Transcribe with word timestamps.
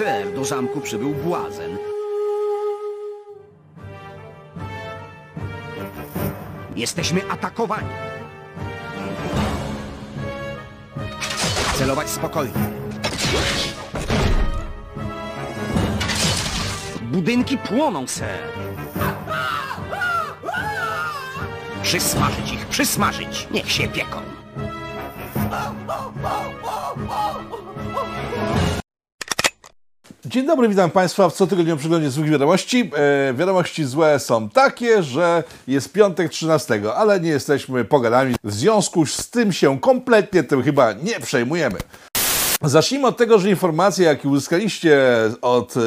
Ser, 0.00 0.34
do 0.34 0.44
zamku 0.44 0.80
przybył 0.80 1.10
błazen. 1.10 1.78
Jesteśmy 6.76 7.30
atakowani. 7.30 7.88
Celować 11.74 12.10
spokojnie. 12.10 12.52
Budynki 17.02 17.58
płoną, 17.58 18.06
ser. 18.06 18.40
Przysmażyć 21.82 22.52
ich, 22.52 22.66
przysmażyć. 22.66 23.48
Niech 23.50 23.72
się 23.72 23.88
pieką. 23.88 24.29
Dzień 30.30 30.46
dobry, 30.46 30.68
witam 30.68 30.90
Państwa 30.90 31.28
w 31.28 31.34
cotygodniowym 31.34 31.78
przeglądzie 31.78 32.10
złych 32.10 32.30
wiadomości. 32.30 32.90
E, 33.30 33.34
wiadomości 33.34 33.84
złe 33.84 34.18
są 34.18 34.48
takie, 34.48 35.02
że 35.02 35.44
jest 35.66 35.92
piątek 35.92 36.30
13, 36.30 36.82
ale 36.96 37.20
nie 37.20 37.30
jesteśmy 37.30 37.84
pogadami. 37.84 38.34
W 38.44 38.52
związku 38.52 39.06
z 39.06 39.30
tym 39.30 39.52
się 39.52 39.80
kompletnie 39.80 40.42
tym 40.42 40.62
chyba 40.62 40.92
nie 40.92 41.20
przejmujemy. 41.20 41.78
Zacznijmy 42.62 43.06
od 43.06 43.16
tego, 43.16 43.38
że 43.38 43.50
informacje, 43.50 44.06
jakie 44.06 44.28
uzyskaliście 44.28 44.98
od 45.42 45.76
y, 45.76 45.80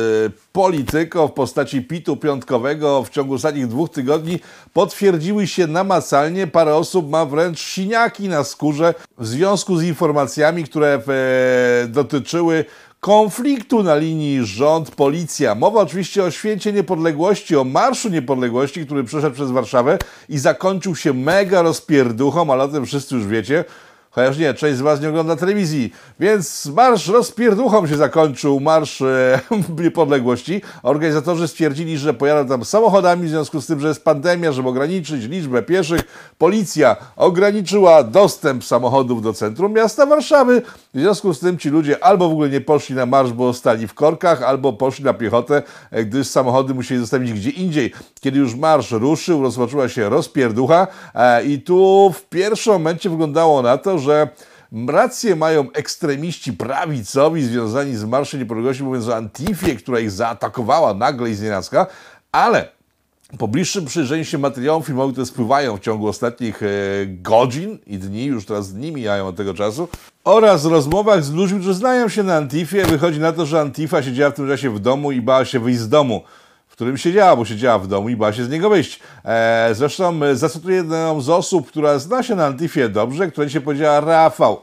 polityków 0.52 1.32
w 1.32 1.34
postaci 1.34 1.82
pitu 1.82 2.18
piątkowego 2.18 3.04
w 3.04 3.10
ciągu 3.10 3.34
ostatnich 3.34 3.68
dwóch 3.68 3.90
tygodni 3.90 4.40
potwierdziły 4.74 5.48
się 5.48 5.68
namacalnie. 5.68 6.48
Parę 6.48 6.76
osób 6.76 7.10
ma 7.10 7.26
wręcz 7.26 7.60
siniaki 7.60 8.30
na 8.30 8.44
skórze 8.44 8.94
w 9.18 9.28
związku 9.28 9.78
z 9.78 9.84
informacjami, 9.84 10.64
które 10.64 11.02
e, 11.08 11.88
dotyczyły 11.88 12.66
konfliktu 13.04 13.84
na 13.84 13.96
linii 13.96 14.46
rząd-policja. 14.46 15.56
Mowa 15.56 15.82
oczywiście 15.82 16.24
o 16.24 16.32
święcie 16.32 16.74
niepodległości, 16.74 17.56
o 17.56 17.64
Marszu 17.64 18.10
Niepodległości, 18.10 18.86
który 18.86 19.04
przeszedł 19.04 19.36
przez 19.36 19.52
Warszawę 19.52 19.98
i 20.30 20.38
zakończył 20.38 20.96
się 20.96 21.14
mega 21.14 21.62
rozpierduchą, 21.62 22.54
ale 22.54 22.64
o 22.64 22.68
tym 22.68 22.86
wszyscy 22.86 23.16
już 23.16 23.28
wiecie. 23.28 23.66
Chociaż 24.16 24.38
nie, 24.38 24.54
część 24.54 24.78
z 24.78 24.82
Was 24.82 25.02
nie 25.02 25.10
ogląda 25.10 25.36
telewizji. 25.36 25.94
Więc 26.20 26.66
marsz 26.66 27.08
rozpierduchą 27.08 27.88
się 27.88 27.98
zakończył, 27.98 28.60
marsz 28.60 29.02
e, 29.02 29.40
niepodległości. 29.84 30.62
Organizatorzy 30.84 31.48
stwierdzili, 31.48 31.98
że 31.98 32.14
pojadą 32.14 32.50
tam 32.50 32.66
samochodami 32.66 33.28
w 33.28 33.30
związku 33.30 33.62
z 33.62 33.68
tym, 33.68 33.80
że 33.80 33.88
jest 33.88 34.04
pandemia, 34.04 34.52
żeby 34.52 34.70
ograniczyć 34.70 35.26
liczbę 35.26 35.62
pieszych. 35.62 36.02
Policja 36.38 36.96
ograniczyła 37.16 38.04
dostęp 38.04 38.64
samochodów 38.64 39.22
do 39.22 39.34
centrum 39.34 39.74
miasta 39.74 40.06
Warszawy. 40.06 40.62
W 40.94 41.00
związku 41.00 41.34
z 41.34 41.40
tym 41.40 41.58
ci 41.58 41.70
ludzie 41.70 42.04
albo 42.04 42.30
w 42.30 42.32
ogóle 42.32 42.50
nie 42.50 42.62
poszli 42.62 42.96
na 42.96 43.06
marsz, 43.06 43.32
bo 43.32 43.54
stali 43.54 43.88
w 43.88 43.94
korkach, 43.94 44.44
albo 44.44 44.74
poszli 44.74 45.06
na 45.06 45.14
piechotę, 45.14 45.64
e, 45.92 46.06
gdyż 46.06 46.28
samochody 46.28 46.74
musieli 46.74 47.02
zostawić 47.02 47.34
gdzie 47.34 47.50
indziej. 47.50 47.94
Kiedy 48.20 48.40
już 48.40 48.56
marsz 48.56 48.92
ruszył, 48.92 49.42
rozpoczęła 49.42 49.90
się 49.90 50.10
rozpierducha 50.10 50.88
e, 51.16 51.46
i 51.46 51.62
tu 51.62 52.12
w 52.16 52.26
pierwszym 52.30 52.74
momencie 52.74 53.10
wyglądało 53.10 53.62
na 53.62 53.78
to, 53.78 54.03
że 54.04 54.28
rację 54.88 55.36
mają 55.36 55.72
ekstremiści 55.72 56.54
prawicowi 56.54 57.44
związani 57.44 57.96
z 57.96 58.04
Marszem 58.04 58.40
Niepodległości, 58.40 58.84
mówiąc 58.84 59.08
o 59.08 59.16
Antifie, 59.16 59.76
która 59.76 60.00
ich 60.00 60.12
zaatakowała 60.12 60.94
nagle 60.94 61.30
i 61.30 61.36
znienacka, 61.36 61.88
ale 62.32 62.68
po 63.38 63.48
bliższym 63.48 63.86
przyjrzeniu 63.86 64.26
się 64.26 64.38
materiałom 64.38 64.84
filmowym, 64.84 65.12
które 65.12 65.26
spływają 65.26 65.78
w 65.78 65.80
ciągu 65.80 66.08
ostatnich 66.08 66.64
e, 66.64 66.68
godzin 67.06 67.80
i 67.88 67.98
dni, 67.98 68.26
już 68.26 68.46
teraz 68.46 68.74
dni 68.74 68.92
mijają 68.92 69.28
od 69.28 69.36
tego 69.36 69.54
czasu, 69.54 69.88
oraz 70.24 70.66
rozmowach 70.66 71.24
z 71.24 71.32
ludźmi, 71.32 71.60
którzy 71.60 71.74
znają 71.74 72.10
się 72.10 72.24
na 72.24 72.36
Antifie, 72.36 72.86
wychodzi 72.86 73.20
na 73.20 73.32
to, 73.32 73.46
że 73.46 73.62
Antifa 73.62 74.04
siedziała 74.04 74.32
w 74.32 74.34
tym 74.34 74.48
czasie 74.48 74.70
w 74.70 74.80
domu 74.80 75.12
i 75.12 75.22
bała 75.22 75.46
się 75.46 75.60
wyjść 75.60 75.80
z 75.80 75.90
domu 75.90 76.24
w 76.74 76.76
którym 76.76 76.98
siedziała, 76.98 77.36
bo 77.36 77.46
siedziała 77.46 77.80
w 77.80 77.88
domu 77.88 78.10
i 78.10 78.16
bała 78.16 78.34
się 78.34 78.46
z 78.46 78.50
niego 78.50 78.70
wyjść. 78.70 79.00
E, 79.26 79.70
zresztą 79.74 80.24
e, 80.24 80.36
zacytuję 80.36 80.76
jedną 80.76 81.22
z 81.22 81.30
osób, 81.30 81.68
która 81.68 82.00
zna 82.00 82.24
się 82.24 82.36
na 82.36 82.46
Antifie 82.46 82.90
dobrze, 82.90 83.32
która 83.32 83.50
się 83.50 83.62
powiedziała 83.62 84.00
Rafał. 84.00 84.62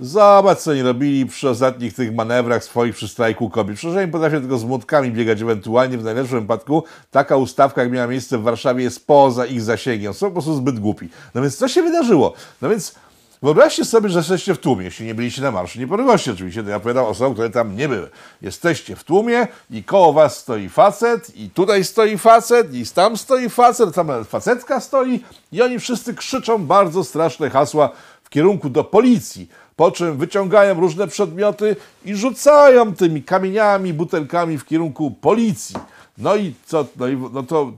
Zobacz, 0.00 0.58
co 0.58 0.70
oni 0.70 0.82
robili 0.82 1.26
przy 1.26 1.48
ostatnich 1.48 1.94
tych 1.94 2.14
manewrach 2.14 2.64
swoich 2.64 2.94
przy 2.94 3.08
strajku 3.08 3.50
kobiet. 3.50 3.76
Przecież 3.76 3.96
oni 3.96 4.12
potrafią 4.12 4.40
tylko 4.40 4.58
z 4.58 4.64
młotkami 4.64 5.10
biegać 5.10 5.42
ewentualnie, 5.42 5.98
w 5.98 6.04
najlepszym 6.04 6.40
wypadku 6.40 6.84
taka 7.10 7.36
ustawka, 7.36 7.82
jak 7.82 7.92
miała 7.92 8.06
miejsce 8.06 8.38
w 8.38 8.42
Warszawie, 8.42 8.84
jest 8.84 9.06
poza 9.06 9.46
ich 9.46 9.62
zasięgiem. 9.62 10.14
Są 10.14 10.26
po 10.26 10.32
prostu 10.32 10.54
zbyt 10.54 10.78
głupi. 10.78 11.08
No 11.34 11.42
więc 11.42 11.56
co 11.56 11.68
się 11.68 11.82
wydarzyło? 11.82 12.32
No 12.62 12.68
więc 12.68 12.94
Wyobraźcie 13.42 13.84
sobie, 13.84 14.08
że 14.08 14.18
jesteście 14.18 14.54
w 14.54 14.58
tłumie, 14.58 14.84
jeśli 14.84 15.06
nie 15.06 15.14
byliście 15.14 15.42
na 15.42 15.50
Marszu 15.50 15.78
Niepodległości 15.78 16.30
oczywiście, 16.30 16.62
to 16.62 16.70
ja 16.70 16.76
opowiadam 16.76 17.04
osobom, 17.04 17.32
które 17.32 17.50
tam 17.50 17.76
nie 17.76 17.88
były. 17.88 18.10
Jesteście 18.42 18.96
w 18.96 19.04
tłumie 19.04 19.46
i 19.70 19.84
koło 19.84 20.12
was 20.12 20.38
stoi 20.38 20.68
facet 20.68 21.36
i 21.36 21.50
tutaj 21.50 21.84
stoi 21.84 22.18
facet 22.18 22.74
i 22.74 22.86
tam 22.86 23.16
stoi 23.16 23.48
facet, 23.48 23.94
tam 23.94 24.24
facetka 24.24 24.80
stoi 24.80 25.20
i 25.52 25.62
oni 25.62 25.78
wszyscy 25.78 26.14
krzyczą 26.14 26.66
bardzo 26.66 27.04
straszne 27.04 27.50
hasła 27.50 27.90
w 28.22 28.30
kierunku 28.30 28.70
do 28.70 28.84
policji, 28.84 29.48
po 29.76 29.90
czym 29.90 30.16
wyciągają 30.16 30.80
różne 30.80 31.08
przedmioty 31.08 31.76
i 32.04 32.14
rzucają 32.14 32.94
tymi 32.94 33.22
kamieniami, 33.22 33.94
butelkami 33.94 34.58
w 34.58 34.64
kierunku 34.64 35.10
policji. 35.10 35.76
No 36.18 36.36
i 36.36 36.54
co, 36.66 36.86
no, 36.96 37.08
i, 37.08 37.16
no 37.32 37.42
to 37.42 37.72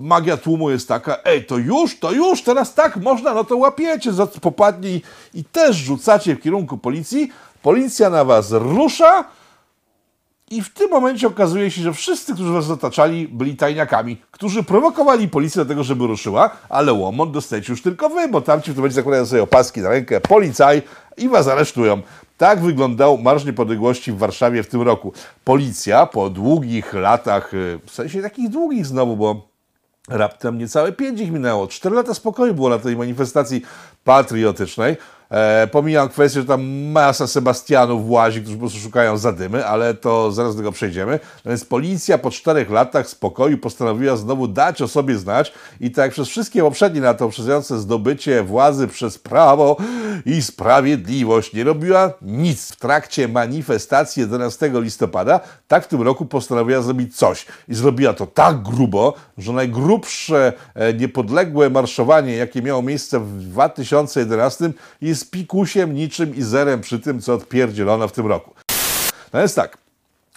magia 0.00 0.36
tłumu 0.36 0.70
jest 0.70 0.88
taka, 0.88 1.18
ej, 1.24 1.44
to 1.44 1.58
już, 1.58 1.98
to 1.98 2.12
już, 2.12 2.42
teraz 2.42 2.74
tak 2.74 2.96
można, 2.96 3.34
no 3.34 3.44
to 3.44 3.56
łapiecie 3.56 4.10
popadnie 4.40 4.90
i, 4.90 5.02
i 5.34 5.44
też 5.44 5.76
rzucacie 5.76 6.36
w 6.36 6.40
kierunku 6.40 6.78
policji, 6.78 7.30
policja 7.62 8.10
na 8.10 8.24
was 8.24 8.50
rusza 8.50 9.24
i 10.50 10.62
w 10.62 10.68
tym 10.68 10.90
momencie 10.90 11.26
okazuje 11.26 11.70
się, 11.70 11.82
że 11.82 11.92
wszyscy, 11.92 12.34
którzy 12.34 12.52
was 12.52 12.70
otaczali, 12.70 13.28
byli 13.28 13.56
tajniakami, 13.56 14.16
którzy 14.30 14.62
prowokowali 14.62 15.28
policję 15.28 15.62
do 15.64 15.68
tego, 15.68 15.84
żeby 15.84 16.06
ruszyła, 16.06 16.50
ale 16.68 16.92
łomot 16.92 17.30
dostajecie 17.30 17.72
już 17.72 17.82
tylko 17.82 18.08
wy, 18.08 18.28
bo 18.28 18.40
tamci 18.40 18.70
w 18.70 18.74
tym 18.74 18.76
momencie 18.76 18.94
zakładają 18.94 19.26
sobie 19.26 19.42
opaski 19.42 19.80
na 19.80 19.88
rękę, 19.88 20.20
policaj 20.20 20.82
i 21.16 21.28
was 21.28 21.48
aresztują. 21.48 22.02
Tak 22.38 22.60
wyglądał 22.60 23.18
Marsz 23.18 23.44
Niepodległości 23.44 24.12
w 24.12 24.18
Warszawie 24.18 24.62
w 24.62 24.66
tym 24.66 24.82
roku. 24.82 25.12
Policja 25.44 26.06
po 26.06 26.30
długich 26.30 26.94
latach, 26.94 27.54
y, 27.54 27.80
w 27.86 27.90
sensie 27.90 28.22
takich 28.22 28.48
długich 28.48 28.86
znowu, 28.86 29.16
bo 29.16 29.48
raptem 30.08 30.58
niecałe 30.58 30.92
pięć 30.92 31.20
ich 31.20 31.30
minęło. 31.30 31.66
Cztery 31.66 31.96
lata 31.96 32.14
spokoju 32.14 32.54
było 32.54 32.68
na 32.68 32.78
tej 32.78 32.96
manifestacji 32.96 33.62
patriotycznej. 34.04 34.96
E, 35.30 35.66
pomijam 35.66 36.08
kwestię, 36.08 36.40
że 36.40 36.46
tam 36.46 36.64
masa 36.92 37.26
Sebastianów 37.26 38.10
łazi, 38.10 38.40
którzy 38.40 38.56
po 38.56 38.60
prostu 38.60 38.78
szukają 38.78 39.16
zadymy, 39.16 39.66
ale 39.66 39.94
to 39.94 40.32
zaraz 40.32 40.54
do 40.54 40.58
tego 40.58 40.72
przejdziemy. 40.72 41.20
No 41.44 41.48
więc 41.48 41.64
policja 41.64 42.18
po 42.18 42.30
czterech 42.30 42.70
latach 42.70 43.08
spokoju 43.08 43.58
postanowiła 43.58 44.16
znowu 44.16 44.48
dać 44.48 44.82
o 44.82 44.88
sobie 44.88 45.18
znać 45.18 45.52
i 45.80 45.90
tak 45.90 46.10
przez 46.10 46.28
wszystkie 46.28 46.62
poprzednie 46.62 47.00
lata 47.00 47.24
poprzedzające 47.24 47.78
zdobycie 47.78 48.42
władzy 48.42 48.88
przez 48.88 49.18
prawo 49.18 49.76
i 50.26 50.42
sprawiedliwość 50.42 51.52
nie 51.52 51.64
robiła 51.64 52.12
nic 52.22 52.72
w 52.72 52.76
trakcie 52.76 53.28
manifestacji 53.28 54.20
11 54.20 54.70
listopada, 54.74 55.40
tak 55.68 55.84
w 55.84 55.88
tym 55.88 56.02
roku 56.02 56.26
postanowiła 56.26 56.82
zrobić 56.82 57.16
coś. 57.16 57.46
I 57.68 57.74
zrobiła 57.74 58.12
to 58.12 58.26
tak 58.26 58.62
grubo, 58.62 59.14
że 59.38 59.52
najgrubsze 59.52 60.52
e, 60.74 60.94
niepodległe 60.94 61.70
marszowanie, 61.70 62.36
jakie 62.36 62.62
miało 62.62 62.82
miejsce 62.82 63.20
w 63.20 63.42
2011 63.42 64.72
jest 65.00 65.13
z 65.14 65.24
pikusiem 65.24 65.94
niczym 65.94 66.36
i 66.36 66.42
zerem 66.42 66.80
przy 66.80 67.00
tym, 67.00 67.20
co 67.20 67.34
odpierdzielono 67.34 68.08
w 68.08 68.12
tym 68.12 68.26
roku. 68.26 68.54
No 69.32 69.40
jest 69.40 69.56
tak. 69.56 69.78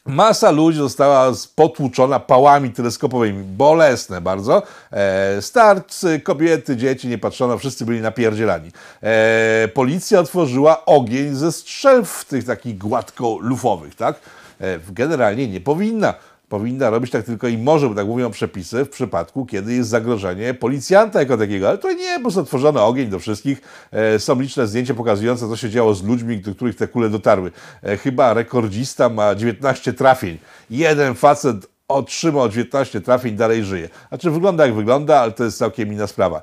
Masa 0.08 0.52
ludzi 0.52 0.78
została 0.78 1.32
potłuczona 1.56 2.20
pałami 2.20 2.72
teleskopowymi, 2.72 3.44
bolesne 3.44 4.22
bardzo. 4.22 4.64
E, 4.92 5.42
starcy, 5.42 6.20
kobiety, 6.20 6.78
dzieci, 6.78 7.08
nie 7.08 7.18
patrzono, 7.18 7.58
wszyscy 7.58 7.86
byli 7.86 8.02
napierdzielani. 8.02 8.72
E, 9.04 9.68
policja 9.74 10.20
otworzyła 10.20 10.86
ogień 10.86 11.36
ze 11.36 11.52
strzelb 11.52 12.08
tych 12.24 12.46
takich 12.46 12.78
gładko 12.78 13.38
lufowych, 13.42 13.96
tak? 13.96 14.20
E, 14.62 14.80
generalnie 14.90 15.48
nie 15.48 15.62
powinna 15.62 16.14
powinna 16.50 16.90
robić 16.90 17.12
tak 17.12 17.26
tylko 17.26 17.48
i 17.48 17.58
może, 17.58 17.90
bo 17.90 17.96
tak 17.96 18.08
mówią 18.08 18.32
przepisy, 18.32 18.86
w 18.86 18.90
przypadku, 18.90 19.46
kiedy 19.46 19.74
jest 19.74 19.90
zagrożenie 19.90 20.54
policjanta 20.54 21.20
jako 21.20 21.38
takiego. 21.38 21.70
Ale 21.70 21.78
to 21.78 21.94
nie, 21.94 22.20
prostu 22.20 22.40
otworzono 22.40 22.88
ogień 22.88 23.10
do 23.10 23.20
wszystkich. 23.20 23.62
E, 23.92 24.20
są 24.20 24.40
liczne 24.42 24.68
zdjęcia 24.68 24.94
pokazujące, 24.94 25.48
co 25.48 25.56
się 25.56 25.70
działo 25.70 25.94
z 25.94 26.04
ludźmi, 26.04 26.38
do 26.38 26.56
których 26.56 26.76
te 26.76 26.88
kule 26.88 27.10
dotarły. 27.10 27.52
E, 27.84 27.98
chyba 27.98 28.34
rekordzista 28.34 29.10
ma 29.10 29.36
19 29.36 29.94
trafień. 29.94 30.38
Jeden 30.70 31.16
facet 31.16 31.68
otrzymał 31.88 32.50
19 32.50 33.02
trafień, 33.02 33.36
dalej 33.36 33.64
żyje. 33.64 33.90
Znaczy 34.10 34.32
wygląda 34.32 34.66
jak 34.66 34.76
wygląda, 34.76 35.20
ale 35.20 35.32
to 35.32 35.44
jest 35.44 35.58
całkiem 35.58 35.94
inna 35.94 36.08
sprawa. 36.08 36.42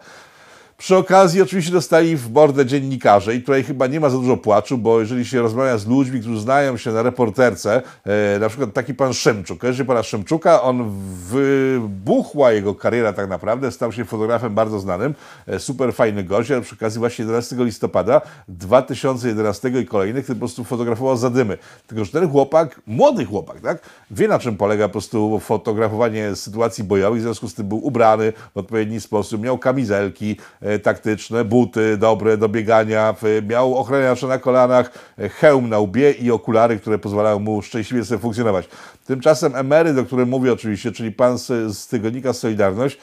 Przy 0.79 0.97
okazji 0.97 1.43
oczywiście 1.43 1.73
dostali 1.73 2.17
w 2.17 2.33
mordę 2.33 2.67
dziennikarze 2.67 3.35
i 3.35 3.41
tutaj 3.41 3.65
chyba 3.65 3.87
nie 3.87 4.01
ma 4.01 4.11
za 4.11 4.19
dużo 4.19 4.37
płaczu, 4.37 4.79
bo 4.79 5.01
jeżeli 5.01 5.25
się 5.25 5.43
rozmawia 5.43 5.79
z 5.79 5.87
ludźmi, 5.87 6.21
którzy 6.21 6.41
znają 6.41 6.77
się 6.77 6.93
na 6.93 7.03
reporterce, 7.03 7.83
e, 8.05 8.39
na 8.39 8.49
przykład 8.49 8.73
taki 8.73 8.95
pan 8.95 9.15
Szymczuk, 9.15 9.59
kojarzycie 9.59 9.85
pana 9.85 10.03
Szymczuka, 10.03 10.63
on 10.63 10.91
wybuchła 11.29 12.53
jego 12.53 12.75
kariera 12.75 13.13
tak 13.13 13.29
naprawdę, 13.29 13.71
stał 13.71 13.93
się 13.93 14.05
fotografem 14.05 14.55
bardzo 14.55 14.81
znanym, 14.81 15.15
e, 15.47 15.59
super 15.59 15.95
fajny 15.95 16.25
gość, 16.25 16.51
ale 16.51 16.61
przy 16.61 16.75
okazji 16.75 16.99
właśnie 16.99 17.23
11 17.23 17.65
listopada 17.65 18.21
2011 18.49 19.81
i 19.81 19.87
kolejnych, 19.87 20.25
który 20.25 20.37
po 20.37 20.41
prostu 20.41 20.65
fotografował 20.65 21.17
zadymy. 21.17 21.59
Tylko, 21.87 22.05
że 22.05 22.13
ten 22.13 22.31
chłopak, 22.31 22.81
młody 22.87 23.25
chłopak, 23.25 23.61
tak, 23.61 23.79
wie 24.11 24.29
na 24.29 24.39
czym 24.39 24.57
polega 24.57 24.89
po 24.89 24.93
prostu 24.93 25.41
fotografowanie 25.41 26.37
sytuacji 26.37 26.85
bojowych, 26.85 27.21
w 27.21 27.23
związku 27.23 27.49
z 27.49 27.55
tym 27.55 27.69
był 27.69 27.87
ubrany 27.87 28.33
w 28.55 28.59
odpowiedni 28.59 29.01
sposób, 29.01 29.43
miał 29.43 29.59
kamizelki, 29.59 30.37
taktyczne, 30.83 31.45
buty 31.45 31.97
dobre 31.97 32.37
do 32.37 32.49
biegania, 32.49 33.15
miał 33.49 33.75
ochraniacze 33.75 34.27
na 34.27 34.39
kolanach, 34.39 34.91
e, 35.19 35.29
hełm 35.29 35.69
na 35.69 35.79
łbie 35.79 36.13
i 36.13 36.31
okulary, 36.31 36.79
które 36.79 36.99
pozwalają 36.99 37.39
mu 37.39 37.63
szczęśliwie 37.63 38.05
sobie 38.05 38.19
funkcjonować. 38.19 38.69
Tymczasem 39.07 39.57
emeryt, 39.57 39.99
o 39.99 40.05
którym 40.05 40.29
mówię 40.29 40.53
oczywiście, 40.53 40.93
czyli 40.93 41.13
pan 41.13 41.39
z, 41.39 41.77
z 41.77 41.87
tygodnika 41.87 42.33
Solidarność, 42.33 42.99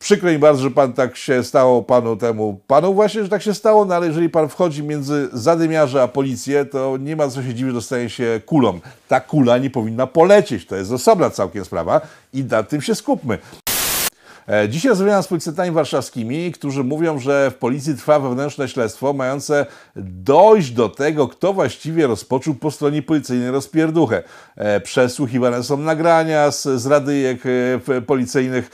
Przykro 0.00 0.30
mi 0.30 0.38
bardzo, 0.38 0.62
że 0.62 0.70
pan 0.70 0.92
tak 0.92 1.16
się 1.16 1.44
stało 1.44 1.82
panu 1.82 2.16
temu, 2.16 2.60
panu 2.66 2.94
właśnie, 2.94 3.22
że 3.22 3.28
tak 3.28 3.42
się 3.42 3.54
stało, 3.54 3.84
no 3.84 3.94
ale 3.94 4.06
jeżeli 4.06 4.28
pan 4.28 4.48
wchodzi 4.48 4.82
między 4.82 5.28
zadymiarze 5.32 6.02
a 6.02 6.08
policję, 6.08 6.64
to 6.64 6.96
nie 6.96 7.16
ma 7.16 7.28
co 7.28 7.42
się 7.42 7.54
dziwić, 7.54 7.74
dostaje 7.74 8.10
się 8.10 8.40
kulą. 8.46 8.80
Ta 9.08 9.20
kula 9.20 9.58
nie 9.58 9.70
powinna 9.70 10.06
polecieć, 10.06 10.66
to 10.66 10.76
jest 10.76 10.92
osobna 10.92 11.30
całkiem 11.30 11.64
sprawa 11.64 12.00
i 12.32 12.44
nad 12.44 12.68
tym 12.68 12.80
się 12.80 12.94
skupmy. 12.94 13.38
E, 14.50 14.68
dzisiaj 14.68 14.90
rozmawiam 14.90 15.22
z 15.22 15.28
policjantami 15.28 15.70
warszawskimi, 15.70 16.52
którzy 16.52 16.84
mówią, 16.84 17.18
że 17.18 17.50
w 17.50 17.54
policji 17.54 17.94
trwa 17.94 18.20
wewnętrzne 18.20 18.68
śledztwo 18.68 19.12
mające 19.12 19.66
dojść 19.96 20.70
do 20.70 20.88
tego, 20.88 21.28
kto 21.28 21.52
właściwie 21.52 22.06
rozpoczął 22.06 22.54
po 22.54 22.70
stronie 22.70 23.02
policyjnej 23.02 23.50
rozpierduchę. 23.50 24.22
E, 24.56 24.80
przesłuchiwane 24.80 25.62
są 25.62 25.76
nagrania 25.76 26.50
z, 26.50 26.62
z 26.62 26.86
radyjek 26.86 27.42
e, 27.88 28.00
policyjnych. 28.00 28.70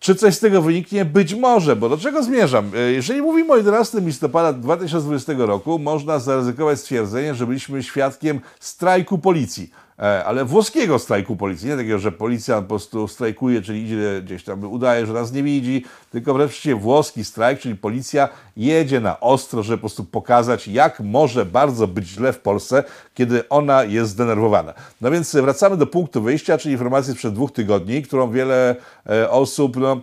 Czy 0.00 0.14
coś 0.14 0.34
z 0.34 0.40
tego 0.40 0.62
wyniknie? 0.62 1.04
Być 1.04 1.34
może, 1.34 1.76
bo 1.76 1.88
do 1.88 1.98
czego 1.98 2.22
zmierzam? 2.22 2.70
Jeżeli 2.92 3.22
mówimy 3.22 3.52
o 3.52 3.56
11 3.56 4.00
listopada 4.00 4.52
2020 4.52 5.32
roku, 5.38 5.78
można 5.78 6.18
zaryzykować 6.18 6.80
stwierdzenie, 6.80 7.34
że 7.34 7.46
byliśmy 7.46 7.82
świadkiem 7.82 8.40
strajku 8.60 9.18
policji. 9.18 9.70
E, 9.98 10.24
ale 10.24 10.44
włoskiego 10.44 10.98
strajku 10.98 11.36
policji. 11.36 11.68
Nie 11.68 11.76
takiego, 11.76 11.98
że 11.98 12.12
policja 12.12 12.62
po 12.62 12.68
prostu 12.68 13.08
strajkuje, 13.08 13.62
czyli 13.62 13.84
idzie 13.84 14.22
gdzieś 14.24 14.44
tam, 14.44 14.64
udaje, 14.64 15.06
że 15.06 15.12
nas 15.12 15.32
nie 15.32 15.42
widzi, 15.42 15.84
tylko 16.10 16.34
wreszcie 16.34 16.74
włoski 16.74 17.24
strajk, 17.24 17.60
czyli 17.60 17.76
policja 17.76 18.28
jedzie 18.56 19.00
na 19.00 19.20
ostro, 19.20 19.62
żeby 19.62 19.78
po 19.78 19.80
prostu 19.80 20.04
pokazać, 20.04 20.68
jak 20.68 21.00
może 21.00 21.46
bardzo 21.46 21.88
być 21.88 22.08
źle 22.08 22.32
w 22.32 22.38
Polsce, 22.38 22.84
kiedy 23.14 23.48
ona 23.48 23.84
jest 23.84 24.10
zdenerwowana. 24.10 24.74
No 25.00 25.10
więc 25.10 25.34
wracamy 25.34 25.76
do 25.76 25.86
punktu 25.86 26.22
wyjścia, 26.22 26.58
czyli 26.58 26.72
informacji 26.72 27.12
sprzed 27.12 27.34
dwóch 27.34 27.52
tygodni, 27.52 28.02
którą 28.02 28.30
wiele 28.30 28.76
e, 29.10 29.30
osób, 29.30 29.76
no, 29.76 30.00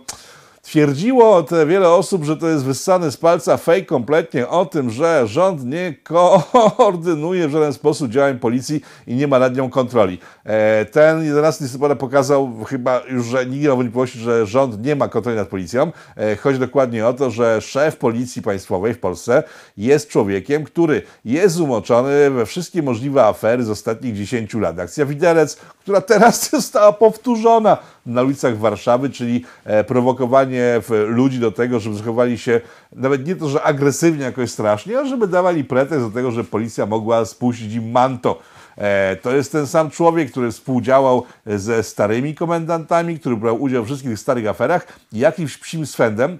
Twierdziło 0.70 1.46
wiele 1.66 1.88
osób, 1.88 2.24
że 2.24 2.36
to 2.36 2.48
jest 2.48 2.64
wyssany 2.64 3.10
z 3.10 3.16
palca 3.16 3.56
fake 3.56 3.82
kompletnie 3.82 4.48
o 4.48 4.66
tym, 4.66 4.90
że 4.90 5.26
rząd 5.26 5.64
nie 5.64 5.94
koordynuje 6.02 7.48
w 7.48 7.50
żaden 7.50 7.72
sposób 7.72 8.10
działań 8.10 8.38
policji 8.38 8.80
i 9.06 9.14
nie 9.14 9.28
ma 9.28 9.38
nad 9.38 9.56
nią 9.56 9.70
kontroli. 9.70 10.18
E, 10.44 10.84
ten 10.84 11.24
11 11.24 11.64
listopada 11.64 11.94
pokazał 11.96 12.64
chyba 12.68 13.02
już, 13.08 13.26
że 13.26 13.46
nikt 13.46 13.62
nie 13.62 13.68
ma 13.68 13.74
wątpliwości, 13.74 14.18
że 14.18 14.46
rząd 14.46 14.84
nie 14.84 14.96
ma 14.96 15.08
kontroli 15.08 15.36
nad 15.36 15.48
policją. 15.48 15.92
E, 16.16 16.36
chodzi 16.36 16.58
dokładnie 16.58 17.06
o 17.06 17.12
to, 17.12 17.30
że 17.30 17.60
szef 17.60 17.96
policji 17.96 18.42
państwowej 18.42 18.94
w 18.94 18.98
Polsce 18.98 19.42
jest 19.76 20.08
człowiekiem, 20.08 20.64
który 20.64 21.02
jest 21.24 21.60
umoczony 21.60 22.30
we 22.30 22.46
wszystkie 22.46 22.82
możliwe 22.82 23.24
afery 23.24 23.64
z 23.64 23.70
ostatnich 23.70 24.16
10 24.16 24.54
lat. 24.54 24.78
Akcja 24.78 25.06
Widelec, 25.06 25.56
która 25.56 26.00
teraz 26.00 26.50
została 26.50 26.92
powtórzona 26.92 27.78
na 28.06 28.22
ulicach 28.22 28.58
Warszawy, 28.58 29.10
czyli 29.10 29.44
e, 29.64 29.84
prowokowanie 29.84 30.80
ludzi 31.06 31.38
do 31.38 31.52
tego, 31.52 31.80
żeby 31.80 31.96
zachowali 31.96 32.38
się 32.38 32.60
nawet 32.92 33.26
nie 33.26 33.36
to, 33.36 33.48
że 33.48 33.62
agresywnie 33.62 34.24
jakoś 34.24 34.50
strasznie, 34.50 34.98
ale 34.98 35.08
żeby 35.08 35.28
dawali 35.28 35.64
pretekst 35.64 36.06
do 36.06 36.10
tego, 36.10 36.30
że 36.30 36.44
policja 36.44 36.86
mogła 36.86 37.24
spuścić 37.24 37.74
im 37.74 37.90
manto. 37.90 38.38
E, 38.76 39.16
to 39.16 39.36
jest 39.36 39.52
ten 39.52 39.66
sam 39.66 39.90
człowiek, 39.90 40.30
który 40.30 40.52
współdziałał 40.52 41.24
ze 41.46 41.82
starymi 41.82 42.34
komendantami, 42.34 43.18
który 43.18 43.36
brał 43.36 43.62
udział 43.62 43.84
w 43.84 43.86
wszystkich 43.86 44.18
starych 44.18 44.46
aferach 44.46 44.86
jakimś 45.12 45.58
psim 45.58 45.86
swędem 45.86 46.38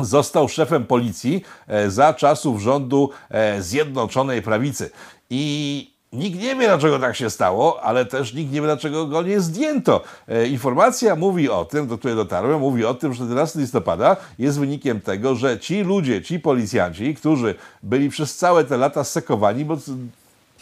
został 0.00 0.48
szefem 0.48 0.86
policji 0.86 1.42
e, 1.66 1.90
za 1.90 2.14
czasów 2.14 2.60
rządu 2.60 3.10
Zjednoczonej 3.58 4.42
Prawicy. 4.42 4.90
I 5.30 5.89
Nikt 6.12 6.40
nie 6.40 6.56
wie, 6.56 6.66
dlaczego 6.66 6.98
tak 6.98 7.16
się 7.16 7.30
stało, 7.30 7.82
ale 7.82 8.06
też 8.06 8.34
nikt 8.34 8.52
nie 8.52 8.60
wie, 8.60 8.66
dlaczego 8.66 9.06
go 9.06 9.22
nie 9.22 9.40
zdjęto. 9.40 10.02
E, 10.28 10.46
informacja 10.46 11.16
mówi 11.16 11.48
o 11.50 11.64
tym, 11.64 11.86
do 11.86 11.98
której 11.98 12.16
dotarłem, 12.16 12.60
mówi 12.60 12.84
o 12.84 12.94
tym, 12.94 13.14
że 13.14 13.22
11 13.22 13.60
listopada 13.60 14.16
jest 14.38 14.60
wynikiem 14.60 15.00
tego, 15.00 15.34
że 15.34 15.58
ci 15.58 15.82
ludzie, 15.82 16.22
ci 16.22 16.40
policjanci, 16.40 17.14
którzy 17.14 17.54
byli 17.82 18.08
przez 18.08 18.36
całe 18.36 18.64
te 18.64 18.76
lata 18.76 19.04
sekowani, 19.04 19.64
bo 19.64 19.76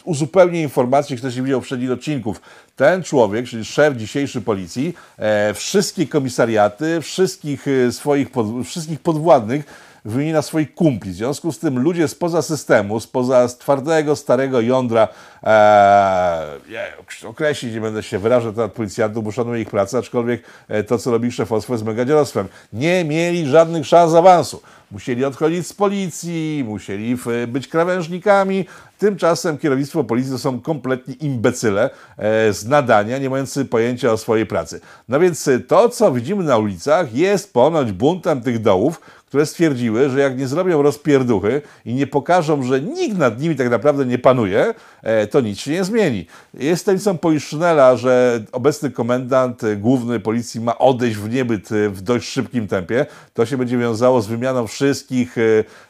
uzupełnię 0.03 0.61
informację, 0.61 1.17
ktoś 1.17 1.35
nie 1.35 1.41
widział 1.41 1.59
poprzednich 1.59 1.91
odcinków. 1.91 2.41
Ten 2.75 3.03
człowiek, 3.03 3.45
czyli 3.47 3.65
szef 3.65 3.97
dzisiejszy 3.97 4.41
policji, 4.41 4.93
e, 5.17 5.53
wszystkie 5.53 6.07
komisariaty, 6.07 7.01
wszystkich 7.01 7.65
e, 7.67 7.91
swoich 7.91 8.31
pod, 8.31 8.47
wszystkich 8.65 8.99
podwładnych 8.99 9.88
wymienia 10.05 10.41
swoich 10.41 10.73
kumpli. 10.73 11.11
W 11.11 11.15
związku 11.15 11.51
z 11.51 11.59
tym 11.59 11.79
ludzie 11.79 12.07
spoza 12.07 12.41
systemu, 12.41 12.99
spoza 12.99 13.47
twardego, 13.47 14.15
starego 14.15 14.61
jądra, 14.61 15.07
ee, 15.43 17.27
określić, 17.27 17.73
nie 17.73 17.81
będę 17.81 18.03
się 18.03 18.19
wyrażał 18.19 18.53
temat 18.53 18.71
policjantów, 18.71 19.23
bo 19.23 19.31
szanuję 19.31 19.61
ich 19.61 19.69
pracę, 19.69 19.97
aczkolwiek 19.97 20.43
e, 20.67 20.83
to, 20.83 20.97
co 20.97 21.11
robi 21.11 21.31
szefostwo 21.31 21.73
jest 21.73 21.85
mega 21.85 22.05
dziadostwem. 22.05 22.47
Nie 22.73 23.05
mieli 23.05 23.47
żadnych 23.47 23.85
szans 23.85 24.13
awansu. 24.13 24.61
Musieli 24.91 25.25
odchodzić 25.25 25.67
z 25.67 25.73
policji, 25.73 26.63
musieli 26.67 27.17
być 27.47 27.67
krawężnikami. 27.67 28.65
Tymczasem 28.97 29.57
kierownictwo 29.57 30.03
policji 30.03 30.31
to 30.31 30.39
są 30.39 30.61
kompletni 30.61 31.25
imbecyle 31.25 31.89
e, 32.17 32.53
z 32.53 32.65
nadania, 32.65 33.17
nie 33.17 33.29
mający 33.29 33.65
pojęcia 33.65 34.11
o 34.11 34.17
swojej 34.17 34.45
pracy. 34.45 34.81
No 35.09 35.19
więc 35.19 35.49
to, 35.67 35.89
co 35.89 36.11
widzimy 36.11 36.43
na 36.43 36.57
ulicach, 36.57 37.13
jest 37.13 37.53
ponoć 37.53 37.91
buntem 37.91 38.41
tych 38.41 38.61
dołów, 38.61 39.01
które 39.29 39.45
stwierdziły, 39.45 40.09
że 40.09 40.19
jak 40.19 40.37
nie 40.37 40.47
zrobią 40.47 40.81
rozpierduchy 40.81 41.61
i 41.85 41.93
nie 41.93 42.07
pokażą, 42.07 42.63
że 42.63 42.81
nikt 42.81 43.17
nad 43.17 43.41
nimi 43.41 43.55
tak 43.55 43.69
naprawdę 43.69 44.05
nie 44.05 44.17
panuje, 44.17 44.73
e, 45.01 45.27
to 45.27 45.41
nic 45.41 45.59
się 45.59 45.71
nie 45.71 45.83
zmieni. 45.83 46.25
Jest 46.53 46.85
tajemnicą 46.85 47.17
Poliszynela, 47.17 47.97
że 47.97 48.43
obecny 48.51 48.91
komendant 48.91 49.61
główny 49.77 50.19
policji 50.19 50.61
ma 50.61 50.77
odejść 50.77 51.17
w 51.17 51.29
niebyt 51.29 51.69
w 51.89 52.01
dość 52.01 52.29
szybkim 52.29 52.67
tempie. 52.67 53.05
To 53.33 53.45
się 53.45 53.57
będzie 53.57 53.77
wiązało 53.77 54.21
z 54.21 54.27
wymianą 54.27 54.67
wszystkich 54.67 55.37
e, 55.37 55.41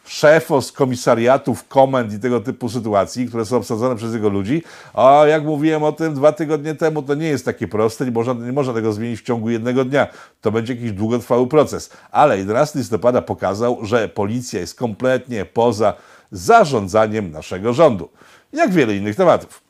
szefów 0.05 0.73
komisariatów, 0.73 1.67
komend 1.67 2.13
i 2.13 2.19
tego 2.19 2.39
typu 2.39 2.69
sytuacji, 2.69 3.27
które 3.27 3.45
są 3.45 3.57
obsadzone 3.57 3.95
przez 3.95 4.13
jego 4.13 4.29
ludzi. 4.29 4.63
A 4.93 5.23
jak 5.27 5.43
mówiłem 5.43 5.83
o 5.83 5.91
tym 5.91 6.13
dwa 6.13 6.31
tygodnie 6.31 6.75
temu, 6.75 7.01
to 7.01 7.15
nie 7.15 7.27
jest 7.27 7.45
takie 7.45 7.67
proste, 7.67 8.05
nie 8.05 8.11
można, 8.11 8.33
nie 8.33 8.51
można 8.51 8.73
tego 8.73 8.93
zmienić 8.93 9.19
w 9.19 9.23
ciągu 9.23 9.49
jednego 9.49 9.85
dnia. 9.85 10.07
To 10.41 10.51
będzie 10.51 10.73
jakiś 10.73 10.91
długotrwały 10.91 11.47
proces. 11.47 11.89
Ale 12.11 12.37
11 12.37 12.79
listopada 12.79 13.21
pokazał, 13.29 13.85
że 13.85 14.09
policja 14.09 14.59
jest 14.59 14.75
kompletnie 14.75 15.45
poza 15.45 15.93
zarządzaniem 16.31 17.31
naszego 17.31 17.73
rządu. 17.73 18.09
Jak 18.53 18.71
wiele 18.71 18.95
innych 18.95 19.15
tematów. 19.15 19.68